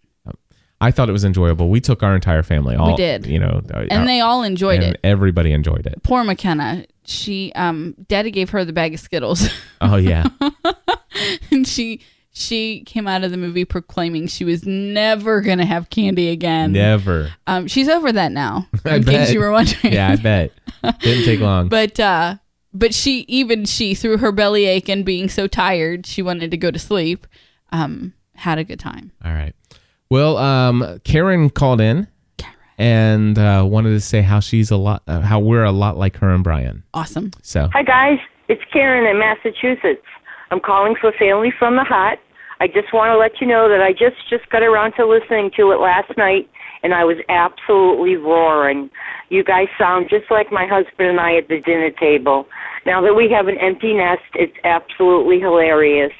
[0.79, 1.69] I thought it was enjoyable.
[1.69, 2.75] We took our entire family.
[2.75, 3.25] All we did.
[3.25, 4.99] You know, uh, and they all enjoyed and it.
[5.03, 6.03] everybody enjoyed it.
[6.03, 6.85] Poor McKenna.
[7.05, 9.47] She, um, Daddy gave her the bag of Skittles,
[9.81, 10.27] Oh yeah.
[11.51, 12.01] and she
[12.31, 16.73] she came out of the movie proclaiming she was never gonna have candy again.
[16.73, 17.31] Never.
[17.47, 18.67] Um, she's over that now.
[18.85, 19.13] I in bet.
[19.15, 19.93] case you were wondering.
[19.93, 20.51] Yeah, I bet.
[20.99, 21.69] Didn't take long.
[21.69, 22.35] But uh
[22.73, 26.69] but she even she through her bellyache and being so tired she wanted to go
[26.69, 27.25] to sleep
[27.71, 29.55] um had a good time All right.
[30.09, 32.07] Well, um, Karen called in
[32.77, 36.17] and uh, wanted to say how she's a lot, uh, how we're a lot like
[36.17, 36.83] her and Brian.
[36.93, 38.19] awesome So Hi, guys.
[38.47, 40.05] It's Karen in Massachusetts.
[40.51, 42.19] I'm calling for Family from the Heart.
[42.59, 45.51] I just want to let you know that I just just got around to listening
[45.57, 46.49] to it last night,
[46.81, 48.89] and I was absolutely roaring.
[49.29, 52.47] You guys sound just like my husband and I at the dinner table.
[52.85, 56.13] Now that we have an empty nest, it's absolutely hilarious.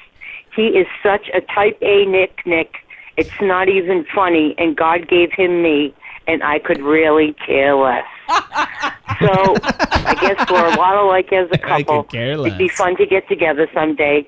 [0.54, 2.74] He is such a type A Nick Nick.
[3.18, 5.92] It's not even funny, and God gave him me,
[6.28, 8.04] and I could really care less.
[8.28, 12.04] so I guess we're a lot alike as a I could couple.
[12.04, 14.24] care It'd be fun to get together someday.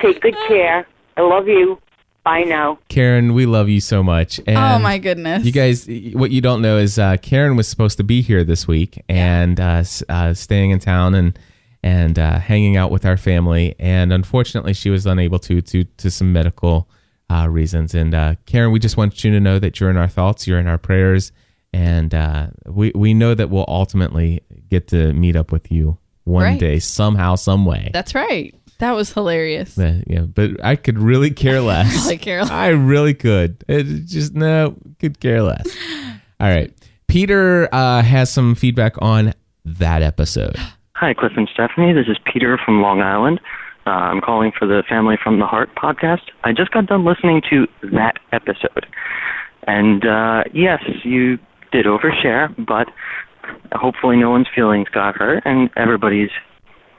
[0.00, 0.86] Take good care.
[1.16, 1.80] I love you.
[2.22, 2.78] Bye now.
[2.88, 4.38] Karen, we love you so much.
[4.46, 7.96] And oh my goodness You guys, what you don't know is uh, Karen was supposed
[7.96, 11.36] to be here this week and uh, uh, staying in town and
[11.82, 13.74] and uh, hanging out with our family.
[13.80, 16.88] And unfortunately, she was unable to to to some medical
[17.30, 17.94] uh, reasons.
[17.94, 20.58] And uh, Karen, we just want you to know that you're in our thoughts, you're
[20.58, 21.32] in our prayers,
[21.72, 26.42] and uh, we we know that we'll ultimately get to meet up with you one
[26.44, 26.60] Right.
[26.60, 27.90] day, somehow, some way.
[27.92, 32.04] that's right that was hilarious Uh, yeah, but I could really care less.
[32.04, 32.50] Really care less.
[32.50, 33.64] I really could.
[33.66, 35.66] It just no, could care less.
[36.40, 36.72] All right,
[37.08, 40.56] Peter uh, has some feedback on that episode.
[40.94, 41.92] Hi, Cliff and Stephanie.
[41.92, 43.40] This is Peter from Long Island.
[43.88, 46.20] Uh, I'm calling for the Family from the Heart podcast.
[46.44, 48.84] I just got done listening to that episode.
[49.66, 51.38] And uh, yes, you
[51.72, 52.88] did overshare, but
[53.72, 56.30] hopefully no one's feelings got hurt and everybody's.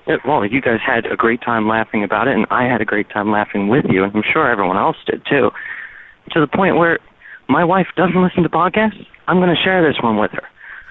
[0.07, 2.85] it- Well, you guys had a great time laughing about it, and I had a
[2.85, 5.51] great time laughing with you, and I'm sure everyone else did too.
[6.31, 6.97] To the point where
[7.47, 9.05] my wife doesn't listen to podcasts.
[9.27, 10.47] I'm going to share this one with her.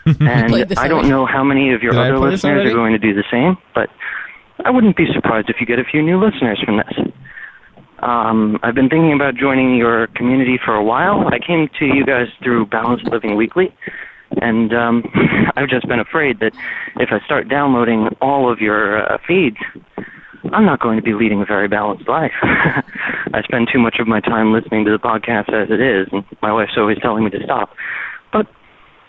[0.21, 2.71] And I don't know how many of your Did other listeners already?
[2.71, 3.91] are going to do the same, but
[4.65, 7.13] I wouldn't be surprised if you get a few new listeners from this.
[8.01, 11.27] Um, I've been thinking about joining your community for a while.
[11.29, 13.75] I came to you guys through Balanced Living Weekly,
[14.41, 15.05] and um,
[15.57, 16.53] I've just been afraid that
[16.97, 19.57] if I start downloading all of your uh, feeds,
[20.53, 22.33] I'm not going to be leading a very balanced life.
[22.43, 26.25] I spend too much of my time listening to the podcast as it is, and
[26.41, 27.71] my wife's always telling me to stop.
[28.33, 28.47] But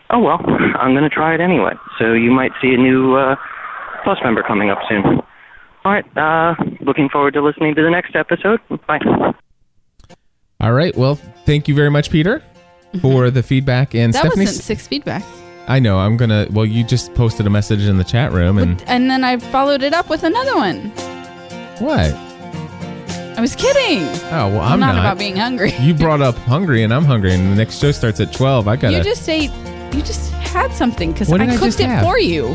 [0.10, 0.40] oh well,
[0.76, 1.74] I'm going to try it anyway.
[2.00, 3.36] So you might see a new uh,
[4.04, 5.22] Plus member coming up soon.
[5.86, 6.06] All right.
[6.18, 8.60] Uh, looking forward to listening to the next episode.
[8.88, 9.00] Bye.
[10.60, 10.96] All right.
[10.96, 11.16] Well,
[11.46, 12.44] thank you very much, Peter,
[13.02, 13.94] for the feedback.
[13.96, 14.24] And Mm-hmm.
[14.24, 15.26] that Stephanie, wasn't six feedbacks.
[15.68, 16.00] I know.
[16.00, 16.48] I'm gonna.
[16.52, 19.84] Well, you just posted a message in the chat room, and And then I followed
[19.84, 20.90] it up with another one.
[21.80, 22.14] what?
[23.38, 24.02] I was kidding.
[24.34, 25.00] Oh well, I'm not, not.
[25.00, 25.72] about being hungry.
[25.80, 28.68] You brought up hungry, and I'm hungry, and the next show starts at 12.
[28.68, 28.98] I gotta.
[28.98, 29.52] You just ate.
[29.94, 32.04] You just had something because What I did I cooked just it have?
[32.04, 32.54] for you.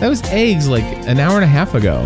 [0.00, 2.00] that was eggs like an hour and a half ago.